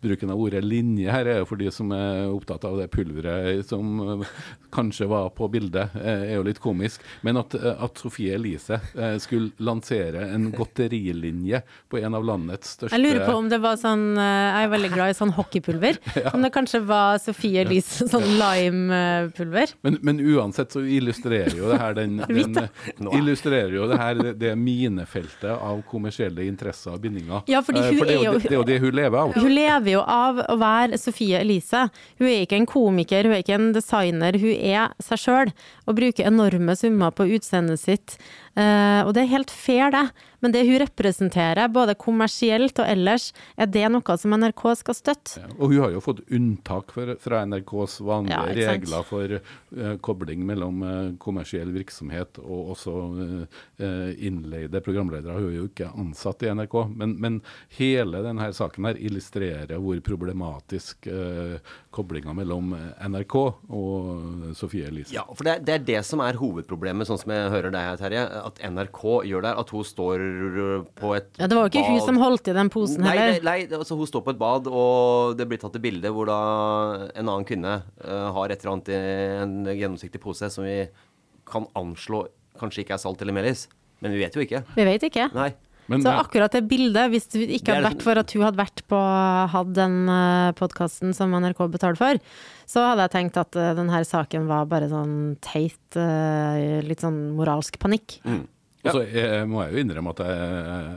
Bruken 0.00 0.32
av 0.32 0.40
ordet 0.40 0.64
linje 0.64 1.12
her 1.12 1.28
er 1.28 1.42
jo 1.42 1.48
for 1.50 1.60
de 1.60 1.68
som 1.74 1.92
er 1.92 2.30
opptatt 2.32 2.64
av 2.64 2.78
det 2.80 2.88
pulveret 2.94 3.17
som 3.66 4.20
eh, 4.22 4.26
kanskje 4.74 5.06
var 5.08 5.30
på 5.36 5.48
bildet, 5.50 5.94
eh, 5.96 6.22
er 6.32 6.34
jo 6.36 6.42
litt 6.46 6.60
komisk. 6.60 7.00
Men 7.26 7.36
at, 7.40 7.54
eh, 7.54 7.74
at 7.84 7.98
Sofie 7.98 8.34
Elise 8.36 8.78
eh, 8.96 9.16
skulle 9.22 9.50
lansere 9.58 10.28
en 10.34 10.50
godterilinje 10.52 11.62
på 11.90 11.98
en 12.02 12.14
av 12.14 12.24
landets 12.24 12.76
største 12.76 12.96
Jeg 12.96 13.04
lurer 13.04 13.24
på 13.26 13.36
om 13.38 13.48
det 13.48 13.58
var 13.64 13.76
sånn 13.80 14.04
eh, 14.18 14.48
Jeg 14.48 14.66
er 14.68 14.72
veldig 14.74 14.90
glad 14.94 15.10
i 15.10 15.16
sånn 15.18 15.32
hockeypulver. 15.38 15.98
Om 16.34 16.42
det 16.44 16.52
kanskje 16.54 16.80
var 16.86 17.18
Sofie 17.22 17.62
Elise 17.64 18.06
sånn 18.10 18.26
limepulver. 18.38 19.66
Men, 19.82 19.98
men 20.02 20.20
uansett 20.20 20.72
så 20.72 20.80
illustrerer 20.84 21.54
jo 21.56 21.68
det 21.72 21.78
her 21.80 21.94
den, 21.96 22.16
den 22.28 22.58
er- 22.58 23.18
illustrerer 23.18 23.72
jo 23.74 23.86
det 23.90 23.98
her 24.00 24.20
det, 24.38 24.54
minefeltet 24.58 25.50
av 25.54 25.80
kommersielle 25.88 26.44
interesser 26.48 26.94
og 26.94 27.00
bindinger. 27.04 27.42
Ja, 27.50 27.62
fordi 27.64 27.78
Eh, 27.78 27.90
hun 27.92 27.98
for 28.00 28.06
det 28.10 28.14
er, 28.14 28.22
jo, 28.24 28.32
jo- 28.32 28.38
det, 28.38 28.42
det 28.48 28.52
er 28.52 28.58
jo 28.58 28.64
det 28.68 28.78
hun 28.82 28.96
lever 28.98 29.18
av. 29.22 29.32
Hun 29.38 29.52
lever 29.54 29.90
jo 29.92 30.00
av 30.02 30.40
å 30.50 30.56
være 30.60 30.98
Sofie 31.00 31.38
Elise. 31.40 31.84
Hun 32.18 32.26
er 32.28 32.42
ikke 32.44 32.56
en 32.58 32.66
komiker, 32.68 33.07
hun 33.10 33.32
er 33.32 33.42
ikke 33.42 33.56
en 33.56 33.72
designer, 33.72 34.36
hun 34.38 34.52
er 34.52 34.92
seg 35.02 35.22
sjøl. 35.22 35.52
Og 35.86 35.96
bruker 35.96 36.28
enorme 36.28 36.76
summer 36.76 37.10
på 37.10 37.28
utseendet 37.36 37.80
sitt. 37.80 38.18
Eh, 38.58 39.02
og 39.06 39.12
det 39.14 39.22
er 39.22 39.30
helt 39.36 39.52
fair, 39.54 39.92
det. 39.94 40.06
Men 40.42 40.52
det 40.54 40.60
hun 40.68 40.78
representerer, 40.78 41.66
både 41.74 41.94
kommersielt 41.98 42.78
og 42.78 42.86
ellers, 42.86 43.32
er 43.58 43.66
det 43.74 43.84
noe 43.90 44.16
som 44.18 44.34
NRK 44.38 44.62
skal 44.80 44.94
støtte? 44.94 45.40
Ja, 45.42 45.48
Og 45.58 45.72
hun 45.72 45.80
har 45.82 45.94
jo 45.96 46.02
fått 46.02 46.20
unntak 46.30 46.92
for, 46.94 47.10
fra 47.22 47.40
NRKs 47.46 47.96
vanlige 48.06 48.36
Ja, 48.62 48.68
regler 48.72 49.02
for 49.06 49.34
uh, 49.38 49.96
kobling 50.06 50.44
mellom 50.46 50.82
uh, 50.86 51.08
kommersiell 51.22 51.72
virksomhet 51.74 52.38
og 52.42 52.74
også 52.76 52.94
innleide 54.18 54.80
programledere. 54.84 55.34
Hun 55.38 55.50
er 55.52 55.56
jo 55.58 55.66
ikke 55.68 55.90
ansatt 55.98 56.42
i 56.46 56.50
NRK. 56.54 56.76
Men, 56.98 57.14
men 57.22 57.40
hele 57.78 58.22
denne 58.24 58.48
saken 58.56 58.88
her 58.88 58.98
illustrerer 59.00 59.74
hvor 59.82 60.00
problematisk 60.06 61.08
uh, 61.10 61.58
koblinga 61.94 62.34
mellom 62.36 62.74
NRK 63.10 63.36
og 63.42 64.54
Sofie 64.58 64.86
Elise. 64.90 65.14
Ja, 65.14 65.26
for 65.34 65.46
det, 65.46 65.56
er- 65.58 65.66
det 65.68 65.74
er 65.80 65.86
det 65.92 66.02
som 66.06 66.22
er 66.24 66.38
hovedproblemet, 66.38 67.08
sånn 67.10 67.20
som 67.20 67.34
jeg 67.34 67.50
hører 67.54 67.74
deg, 67.74 67.98
Terje. 68.00 68.24
At 68.48 68.60
NRK 68.64 69.02
gjør 69.28 69.44
det. 69.44 69.52
At 69.62 69.72
hun 69.74 69.86
står 69.86 70.24
på 70.98 71.12
et 71.16 71.28
bad 71.28 71.42
Ja, 71.42 71.50
det 71.50 71.58
var 71.58 71.68
jo 71.68 71.72
ikke 71.72 71.84
hun 71.88 72.00
som 72.06 72.20
holdt 72.22 72.50
i 72.50 72.56
den 72.56 72.72
posen 72.72 73.04
Nei, 73.04 73.14
heller. 73.16 73.44
nei, 73.44 73.58
nei 73.68 73.78
altså 73.80 73.98
hun 73.98 74.08
står 74.08 74.24
på 74.26 74.34
et 74.34 74.40
bad, 74.40 74.70
og 74.72 75.36
det 75.38 75.48
blir 75.50 75.60
tatt 75.62 75.76
et 75.78 75.84
bilde 75.84 76.12
hvor 76.14 76.30
da 76.30 76.40
en 77.12 77.26
annen 77.26 77.46
kvinne 77.48 77.78
uh, 78.02 78.28
har 78.36 78.50
et 78.50 78.60
eller 78.62 78.74
annet 78.76 78.92
i 78.92 78.98
en 79.44 79.56
gjennomsiktig 79.70 80.22
pose 80.22 80.50
som 80.52 80.66
vi 80.66 80.80
kan 81.48 81.68
anslå 81.78 82.26
kanskje 82.58 82.84
ikke 82.84 82.96
er 82.96 83.02
salt 83.02 83.22
eller 83.22 83.36
melis. 83.36 83.68
Men 84.02 84.14
vi 84.14 84.22
vet 84.22 84.36
jo 84.36 84.44
ikke. 84.44 84.62
Vi 84.76 84.86
vet 84.86 85.08
ikke. 85.08 85.30
Nei. 85.34 85.52
Men, 85.88 86.02
Så 86.04 86.12
eh, 86.12 86.20
akkurat 86.20 86.52
det 86.52 86.66
bildet, 86.68 87.08
hvis 87.12 87.30
det 87.32 87.46
ikke 87.58 87.74
hadde 87.78 87.88
vært 87.88 88.04
for 88.04 88.20
at 88.20 88.32
hun 88.36 88.44
hadde 88.44 88.60
vært 88.60 88.84
på 88.92 89.00
hatt 89.54 89.72
den 89.76 89.96
podkasten 90.58 91.14
som 91.16 91.32
NRK 91.32 91.64
betaler 91.72 91.98
for, 92.00 92.20
så 92.68 92.84
hadde 92.90 93.06
jeg 93.06 93.14
tenkt 93.16 93.40
at 93.40 93.56
eh, 93.56 93.72
denne 93.78 94.02
saken 94.04 94.48
var 94.50 94.68
bare 94.68 94.90
sånn 94.92 95.16
teit, 95.44 95.80
eh, 95.96 96.78
litt 96.84 97.04
sånn 97.04 97.20
moralsk 97.38 97.80
panikk. 97.80 98.18
Og 98.84 98.94
så 98.94 99.02
jeg, 99.10 99.46
må 99.50 99.64
jeg 99.64 99.74
jo 99.74 99.82
innrømme 99.82 100.12
at 100.14 100.22
jeg, 100.22 100.48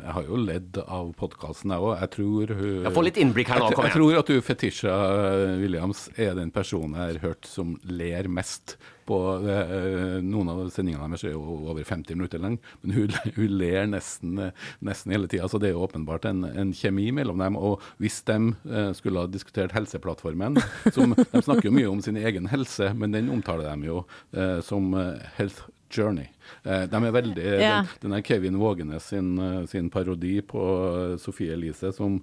jeg 0.06 0.16
har 0.18 0.28
jo 0.28 0.40
ledd 0.46 0.80
av 0.84 1.12
podkasten, 1.18 1.74
jeg 1.74 1.82
òg. 1.88 1.94
Jeg 2.04 2.14
tror 2.16 2.56
hun 2.60 2.72
Jeg 2.86 2.96
får 2.98 3.08
litt 3.08 3.20
innblikk 3.24 3.52
her 3.52 3.62
nå, 3.64 3.70
kom 3.72 3.82
igjen. 3.82 3.90
jeg 3.90 3.98
tror 3.98 4.20
at 4.22 4.32
du, 4.32 4.42
Fetisha 4.46 4.96
Williams, 5.62 6.08
er 6.16 6.36
den 6.38 6.54
personen 6.54 6.98
jeg 7.00 7.16
har 7.16 7.22
hørt 7.26 7.50
som 7.50 7.76
ler 7.90 8.30
mest 8.30 8.78
på 9.10 9.18
eh, 9.50 10.20
Noen 10.24 10.52
av 10.54 10.62
sendingene 10.74 11.10
deres 11.10 11.26
er 11.26 11.34
jo 11.34 11.42
over 11.72 11.82
50 11.84 12.16
minutter 12.20 12.42
lang, 12.44 12.60
men 12.84 12.96
hun, 12.96 13.18
hun 13.40 13.58
ler 13.58 13.90
nesten, 13.90 14.38
nesten 14.86 15.16
hele 15.16 15.30
tida. 15.32 15.50
Så 15.50 15.60
det 15.62 15.72
er 15.72 15.76
jo 15.76 15.86
åpenbart 15.88 16.30
en, 16.30 16.46
en 16.46 16.74
kjemi 16.78 17.10
mellom 17.16 17.42
dem. 17.42 17.58
Og 17.58 17.82
hvis 18.02 18.22
de 18.30 18.38
eh, 18.70 18.94
skulle 18.98 19.26
ha 19.26 19.32
diskutert 19.32 19.76
Helseplattformen 19.76 20.60
som, 20.94 21.16
De 21.18 21.42
snakker 21.44 21.70
jo 21.70 21.76
mye 21.76 21.90
om 21.90 22.02
sin 22.04 22.20
egen 22.22 22.50
helse, 22.52 22.94
men 22.98 23.18
den 23.18 23.32
omtaler 23.34 23.72
de 23.72 23.90
jo 23.90 24.04
eh, 24.38 24.60
som 24.66 24.94
eh, 24.98 25.30
Health 25.38 25.66
Journey. 25.98 26.30
Eh, 26.64 26.86
de 26.92 27.04
er 27.08 27.12
veldig, 27.18 27.50
Ja. 27.62 27.76
den, 27.84 28.10
den 28.12 28.18
er 28.20 28.22
Kevin 28.28 28.58
Vågenes 28.62 29.10
sin, 29.12 29.34
eh, 29.40 29.66
sin 29.72 29.90
parodi 29.94 30.40
på 30.42 30.64
eh, 31.14 31.18
Sofie 31.22 31.54
Elise, 31.54 31.92
som 31.96 32.20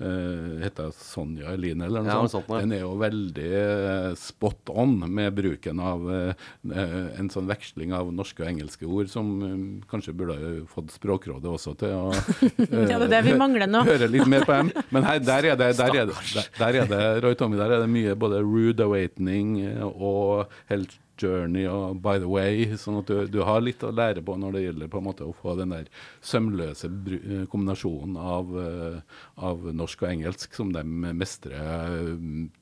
eh, 0.00 0.62
heter 0.64 0.90
Sonja 0.96 1.52
Eline 1.52 1.84
eller 1.84 2.00
noe 2.04 2.08
Ja, 2.12 2.20
sånt. 2.28 2.46
sånt, 2.46 2.48
ja. 2.54 2.60
Den 2.64 2.72
er 2.72 2.80
jo 2.86 2.94
veldig 3.00 4.16
spot 4.16 4.70
on 4.72 4.94
med 5.12 5.34
bruken 5.36 5.80
av 5.84 6.06
eh, 6.12 6.46
eh, 6.72 7.18
en 7.20 7.28
sånn 7.32 7.48
veksling 7.50 7.92
av 7.96 8.08
norske 8.16 8.40
og 8.44 8.48
engelske 8.48 8.88
ord, 8.88 9.10
som 9.12 9.28
eh, 9.44 9.58
kanskje 9.90 10.14
burde 10.16 10.38
ha 10.40 10.52
fått 10.72 10.94
Språkrådet 10.96 11.50
også 11.52 11.74
til 11.80 11.92
å 11.96 12.06
eh, 12.14 12.88
Ja, 12.92 12.96
det 12.98 13.10
er 13.10 13.14
det 13.18 13.22
vi 13.28 13.36
mangler 13.40 13.68
nå. 13.70 13.84
høre 13.88 14.08
litt 14.10 14.26
mer 14.30 14.46
på 14.48 14.56
dem. 14.56 14.72
Men 14.90 15.04
her, 15.08 15.20
der, 15.20 15.50
er 15.52 15.60
det, 15.60 15.70
der, 15.80 15.94
er 16.00 16.08
det, 16.10 16.16
der, 16.34 16.50
der 16.58 16.80
er 16.84 16.90
det, 16.94 17.04
Roy 17.26 17.36
Tommy, 17.36 17.60
der 17.60 17.76
er 17.76 17.84
det 17.84 17.92
mye 17.92 18.16
både 18.16 18.40
rude 18.44 18.86
awakening 18.88 19.54
og 19.90 20.48
health 20.72 20.96
journey 21.20 21.66
og 21.68 22.00
by 22.02 22.18
the 22.18 22.28
way, 22.30 22.66
sånn 22.80 23.00
at 23.02 23.10
du, 23.10 23.24
du 23.30 23.40
har 23.46 23.62
litt 23.64 23.84
å 23.84 23.92
lære 23.94 24.24
på 24.26 24.36
når 24.40 24.56
det 24.56 24.64
gjelder 24.64 24.92
på 24.92 25.00
en 25.00 25.08
måte 25.10 25.28
å 25.28 25.36
få 25.36 25.56
den 25.58 25.74
der 25.74 25.88
sømløse 26.24 26.90
eh, 26.90 27.46
kombinasjonen 27.52 28.18
av, 28.20 28.52
eh, 28.64 29.22
av 29.36 29.64
norsk 29.76 30.04
og 30.04 30.12
engelsk 30.12 30.56
som 30.56 30.74
de 30.74 30.84
mestrer 30.84 31.56
eh, 31.60 32.12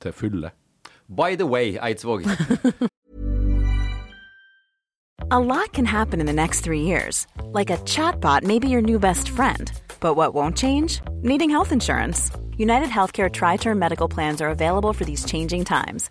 til 0.03 0.17
fulle. 0.17 0.53
By 1.09 1.37
the 1.37 1.47
way, 1.49 1.79
Eidsvåg. 1.81 2.29
A 5.31 5.39
lot 5.39 5.75
can 5.75 5.85
happen 5.85 6.21
in 6.21 6.27
the 6.27 6.33
next 6.33 6.61
three 6.61 6.81
years. 6.81 7.27
Like 7.53 7.69
a 7.69 7.77
chatbot 7.85 8.45
may 8.45 8.59
be 8.59 8.69
your 8.69 8.81
new 8.81 8.99
best 8.99 9.29
friend. 9.29 9.71
But 10.01 10.15
what 10.15 10.33
won't 10.33 10.57
change? 10.57 11.03
Needing 11.21 11.51
health 11.51 11.71
insurance. 11.71 12.31
United 12.57 12.89
Healthcare 12.89 13.31
Tri 13.31 13.57
Term 13.57 13.79
Medical 13.79 14.09
Plans 14.09 14.41
are 14.41 14.49
available 14.49 14.93
for 14.95 15.05
these 15.05 15.27
changing 15.27 15.65
times. 15.65 16.11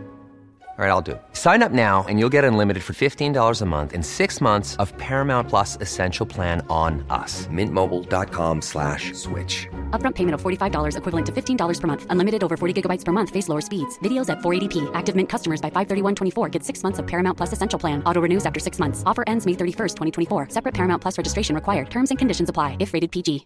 All 0.81 0.87
right, 0.87 0.93
I'll 0.93 1.01
do 1.03 1.11
it. 1.11 1.21
Sign 1.33 1.61
up 1.61 1.71
now 1.71 2.03
and 2.09 2.17
you'll 2.17 2.33
get 2.33 2.43
unlimited 2.43 2.81
for 2.81 2.93
$15 2.93 3.61
a 3.61 3.65
month 3.65 3.93
in 3.93 4.01
six 4.01 4.41
months 4.41 4.75
of 4.77 4.97
Paramount 4.97 5.47
Plus 5.47 5.77
Essential 5.79 6.25
Plan 6.25 6.65
on 6.71 7.05
us. 7.11 7.45
Mintmobile.com 7.53 8.61
slash 8.63 9.13
switch. 9.13 9.67
Upfront 9.91 10.15
payment 10.15 10.33
of 10.33 10.41
$45 10.41 10.97
equivalent 10.97 11.25
to 11.27 11.31
$15 11.31 11.79
per 11.79 11.87
month. 11.87 12.07
Unlimited 12.09 12.43
over 12.43 12.57
40 12.57 12.81
gigabytes 12.81 13.05
per 13.05 13.11
month. 13.11 13.29
Face 13.29 13.47
lower 13.47 13.61
speeds. 13.61 13.99
Videos 13.99 14.31
at 14.31 14.39
480p. 14.39 14.89
Active 14.95 15.15
Mint 15.15 15.29
customers 15.29 15.61
by 15.61 15.69
531.24 15.69 16.51
get 16.51 16.63
six 16.63 16.81
months 16.81 16.97
of 16.97 17.05
Paramount 17.05 17.37
Plus 17.37 17.53
Essential 17.53 17.77
Plan. 17.77 18.01
Auto 18.07 18.19
renews 18.19 18.47
after 18.47 18.59
six 18.59 18.79
months. 18.79 19.03
Offer 19.05 19.23
ends 19.27 19.45
May 19.45 19.53
31st, 19.53 19.97
2024. 20.29 20.47
Separate 20.49 20.73
Paramount 20.73 20.99
Plus 20.99 21.15
registration 21.15 21.53
required. 21.53 21.91
Terms 21.91 22.09
and 22.09 22.17
conditions 22.17 22.49
apply 22.49 22.77
if 22.79 22.91
rated 22.95 23.11
PG. 23.11 23.45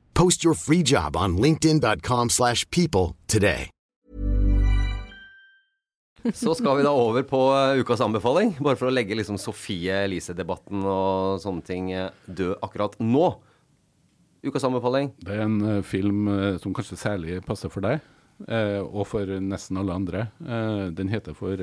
Post 0.13 0.43
your 0.43 0.55
free 0.55 0.83
job 0.83 1.15
on 1.15 1.37
linkedin.com/people 1.37 2.29
slash 2.29 2.65
people 2.69 3.15
today. 3.27 3.69
Så 6.33 6.53
skal 6.53 6.77
vi 6.77 6.83
da 6.85 6.91
over 6.93 7.23
på 7.25 7.39
eh, 7.49 7.79
ukas 7.81 8.01
anbefaling, 8.05 8.53
bare 8.61 8.77
for 8.77 8.91
å 8.91 8.93
legge 8.93 9.15
liksom 9.17 9.39
Sofie 9.41 10.03
Elise-debatten 10.05 10.83
og 10.85 11.39
sånne 11.41 11.65
ting 11.65 11.89
eh, 11.95 12.11
død 12.29 12.59
akkurat 12.61 12.93
nå. 13.01 13.31
Ukas 14.45 14.65
anbefaling. 14.67 15.11
Det 15.21 15.33
er 15.33 15.41
en 15.47 15.57
eh, 15.65 15.79
film 15.85 16.29
som 16.61 16.75
kanskje 16.77 16.99
særlig 17.01 17.39
passer 17.45 17.73
for 17.73 17.81
deg, 17.85 18.05
eh, 18.47 18.77
og 18.85 19.07
for 19.09 19.25
nesten 19.41 19.81
alle 19.81 19.97
andre. 19.97 20.27
Eh, 20.45 20.83
den 20.97 21.09
heter 21.09 21.33
for 21.37 21.57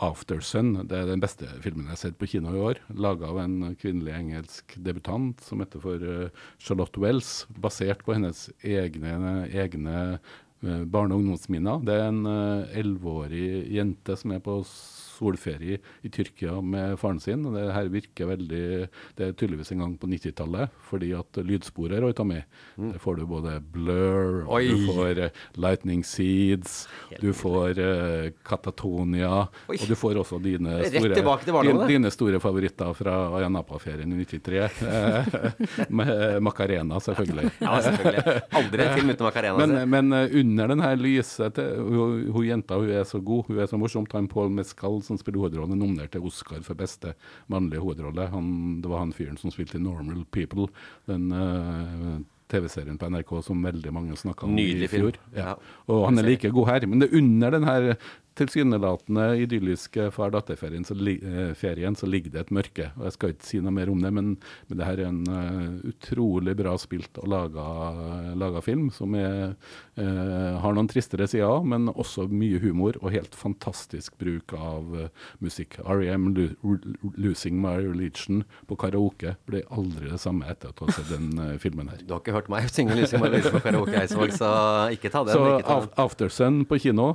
Aftersun. 0.00 0.74
Det 0.88 0.96
er 0.96 1.10
den 1.10 1.22
beste 1.22 1.48
filmen 1.64 1.84
jeg 1.86 1.94
har 1.94 2.00
sett 2.00 2.18
på 2.20 2.28
kino 2.30 2.54
i 2.54 2.62
år. 2.70 2.80
Laga 2.96 3.28
av 3.28 3.42
en 3.42 3.74
kvinnelig 3.80 4.14
engelsk 4.16 4.76
debutant 4.80 5.42
som 5.44 5.60
heter 5.60 5.82
for 5.82 6.06
eh, 6.14 6.46
Charlotte 6.62 7.02
Wells. 7.02 7.34
Basert 7.52 8.04
på 8.06 8.16
hennes 8.16 8.46
egne, 8.64 9.44
egne 9.52 9.96
eh, 10.16 10.84
barne- 10.88 11.12
og 11.12 11.20
ungdomsminner. 11.20 11.84
Det 11.84 11.98
er 11.98 12.08
en 12.08 12.24
elleve-årig 12.26 13.46
jente 13.76 14.16
som 14.16 14.32
er 14.32 14.42
på 14.44 14.60
solferie 15.22 15.78
i 16.02 16.10
Tyrkia 16.12 16.60
med 16.60 16.98
faren 17.00 17.20
sin. 17.20 17.44
og 17.46 17.56
Det 17.56 17.66
her 17.72 17.88
virker 17.92 18.30
veldig 18.32 18.88
Det 19.16 19.26
er 19.26 19.32
tydeligvis 19.32 19.72
en 19.72 19.82
gang 19.84 19.94
på 19.98 20.08
90-tallet, 20.10 20.70
fordi 20.88 21.12
at 21.16 21.40
lydsporet 21.42 21.96
er 21.98 22.02
røyta 22.06 22.24
med. 22.24 22.42
Der 22.76 22.98
får 22.98 23.16
du 23.20 23.26
både 23.26 23.60
Blur, 23.72 24.44
Oi. 24.52 24.68
du 24.68 24.86
får 24.90 25.20
eh, 25.26 25.30
Lightning 25.56 26.02
Seeds, 26.04 26.88
du 27.20 27.32
får 27.36 27.78
uh, 27.78 28.30
Katatonia, 28.44 29.46
Oi. 29.68 29.76
og 29.76 29.86
du 29.88 29.94
får 29.98 30.18
også 30.22 30.40
dine 30.42 30.80
store, 30.88 31.38
dine, 31.44 31.86
dine 31.88 32.12
store 32.12 32.40
favoritter 32.42 32.92
fra 32.96 33.16
Ayanapa-ferien 33.38 34.12
i 34.12 34.24
93. 34.24 34.82
eh, 34.96 35.88
med 35.88 36.40
Macarena, 36.42 37.00
selvfølgelig. 37.00 37.50
Ja, 37.60 37.78
selvfølgelig. 37.86 38.36
Aldri 38.60 38.86
en 38.86 38.94
film 38.98 39.14
uten 39.14 39.26
Macarena. 39.28 39.58
Men, 39.58 39.76
altså. 39.76 39.90
men 39.94 40.12
eh, 40.18 40.40
under 40.42 40.72
den 40.74 40.84
her 40.84 40.96
lyse 40.96 41.50
hun, 41.56 42.26
hun 42.32 42.46
jenta 42.46 42.78
hun 42.80 42.90
er 42.90 43.04
så 43.08 43.20
god, 43.20 43.44
hun 43.48 43.60
er 43.62 43.70
så 43.70 43.80
morsom. 43.80 44.06
Han 44.12 44.28
Paul 44.28 44.50
Mescal 44.50 45.02
som 45.12 45.20
spiller 45.20 45.44
hovedrollen, 45.44 45.76
er 45.76 45.82
nominert 45.84 46.14
til 46.16 46.26
Oscar 46.28 46.64
for 46.66 46.78
beste 46.78 47.14
mannlige 47.52 47.84
hovedrolle. 47.84 48.28
Han, 48.32 48.52
det 48.82 48.90
var 48.90 49.04
han 49.04 49.16
fyren 49.16 49.38
som 49.40 49.52
spilte 49.54 49.78
i 49.78 49.84
Normal 49.84 50.24
People, 50.34 50.68
den 51.10 51.28
uh, 51.32 52.20
TV-serien 52.52 52.98
på 53.00 53.08
NRK 53.12 53.32
som 53.46 53.62
veldig 53.64 53.92
mange 53.94 54.16
snakka 54.18 54.46
om 54.46 54.56
Nydelig 54.56 54.88
i 54.88 54.92
fjor. 54.92 55.18
Ja. 55.36 55.54
Og 55.88 56.04
han 56.08 56.20
er 56.20 56.28
like 56.28 56.50
god 56.52 56.68
her. 56.68 56.86
Men 56.88 57.02
det 57.02 57.08
er 57.08 57.18
under 57.20 57.54
den 57.56 57.68
her 57.68 57.88
tilsynelatende 58.38 59.36
idylliske 59.44 60.10
far-datter-ferien 60.14 60.84
så, 60.84 60.94
eh, 60.94 61.54
ferien, 61.54 61.96
så 61.96 62.06
ligger 62.06 62.30
det 62.30 62.40
et 62.40 62.50
mørke. 62.50 62.90
Og 62.96 63.04
Jeg 63.04 63.12
skal 63.12 63.32
ikke 63.34 63.46
si 63.46 63.60
noe 63.60 63.72
mer 63.72 63.90
om 63.90 64.00
det, 64.00 64.12
men, 64.12 64.38
men 64.68 64.78
det 64.78 64.86
her 64.86 65.00
er 65.02 65.08
en 65.10 65.22
uh, 65.28 65.88
utrolig 65.88 66.54
bra 66.56 66.72
spilt 66.80 67.18
og 67.20 67.28
laga, 67.28 67.66
laga 68.38 68.62
film, 68.64 68.90
som 68.90 69.14
er, 69.14 69.54
uh, 69.98 70.60
har 70.62 70.72
noen 70.72 70.88
tristere 70.88 71.28
sider, 71.28 71.64
men 71.64 71.90
også 71.92 72.28
mye 72.32 72.60
humor 72.62 72.96
og 73.02 73.12
helt 73.12 73.36
fantastisk 73.36 74.16
bruk 74.18 74.54
av 74.56 74.96
uh, 74.96 75.08
musikk. 75.40 75.78
R.E.M. 75.84 76.32
Lo 76.32 76.48
Lo- 76.62 77.12
'Losing 77.16 77.60
My 77.60 77.76
Religion' 77.82 78.44
på 78.66 78.76
karaoke 78.76 79.36
blir 79.46 79.62
aldri 79.70 80.08
det 80.10 80.20
samme 80.20 80.48
etter 80.48 80.72
at 80.72 80.78
du 80.78 80.86
har 80.86 80.96
sett 80.96 81.10
den 81.12 81.58
filmen 81.60 81.88
her. 81.92 82.00
Du 82.06 82.14
har 82.14 82.22
ikke 82.22 82.34
hørt 82.34 82.48
meg 82.52 82.70
synge 82.72 82.96
'Losing 82.96 83.20
My 83.20 83.28
Religion' 83.28 83.58
på 83.58 83.62
karaoke, 83.66 83.94
Eidsvåg, 84.00 84.32
så 84.32 84.52
ikke 84.96 85.12
ta 85.12 85.24
den. 85.26 85.36
Så 85.36 85.60
ta 85.60 85.78
den. 85.84 85.92
Aftersun 86.00 86.64
på 86.68 86.80
kino, 86.82 87.12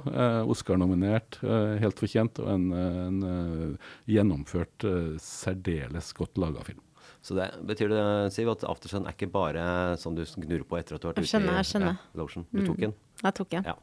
Oscar-nominert, 0.47 1.06
eh, 1.15 1.77
helt 1.81 1.99
fortjent, 1.99 2.39
og 2.43 2.49
en, 2.53 2.67
en 2.73 3.23
eh, 3.23 3.87
gjennomført, 4.11 4.83
eh, 4.87 5.15
særdeles 5.23 6.11
godt 6.17 6.37
laga 6.37 6.63
film. 6.67 6.83
Så 7.23 7.35
det 7.35 7.47
betyr 7.67 7.89
det, 7.91 8.03
Siv, 8.31 8.47
at 8.53 8.61
Aftersun 8.63 9.07
er 9.07 9.15
ikke 9.15 9.27
bare 9.33 9.63
sånn 9.99 10.15
du 10.15 10.21
gnur 10.23 10.63
på 10.69 10.77
etter 10.79 10.95
at 10.95 11.01
du 11.03 11.07
har 11.09 11.13
vært 11.15 11.25
Jeg 11.25 11.31
skjønner, 11.33 11.49
ute 11.49 11.57
i 11.57 11.63
jeg 11.63 11.69
skjønner. 11.73 11.97
Ja, 11.97 12.21
lotion. 12.21 12.45
Du 12.53 12.61
tok 12.61 12.77
Mm. 12.77 12.81
den? 12.85 12.93
Jeg 13.23 13.33
tok 13.41 13.53
en. 13.57 13.63
Ja. 13.67 13.75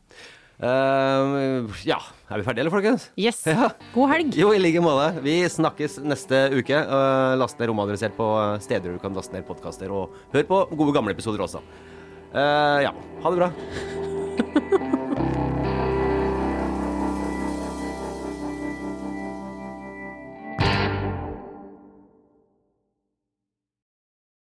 Uh, 0.55 1.67
ja, 1.85 1.97
er 2.31 2.39
vi 2.39 2.45
ferdige, 2.47 2.63
eller, 2.63 2.71
folkens? 2.73 3.09
Yes. 3.19 3.43
Ja. 3.51 3.73
God 3.93 4.09
helg. 4.15 4.37
Jo, 4.39 4.53
i 4.55 4.61
like 4.63 4.81
måte. 4.81 5.21
Vi 5.27 5.35
snakkes 5.51 5.99
neste 6.07 6.45
uke. 6.55 6.79
Uh, 6.87 7.35
last 7.41 7.59
ned 7.59 7.69
romadressert 7.73 8.15
på 8.17 8.29
steder 8.63 8.95
du 8.95 9.03
kan 9.03 9.13
laste 9.19 9.35
ned 9.35 9.45
podkaster, 9.51 9.91
og 9.93 10.15
hør 10.33 10.47
på 10.49 10.63
gode 10.79 10.95
gamle 10.95 11.13
episoder 11.17 11.43
også. 11.45 11.61
Uh, 12.33 12.81
ja, 12.87 12.95
ha 12.95 13.35
det 13.35 13.43
bra. 13.43 14.85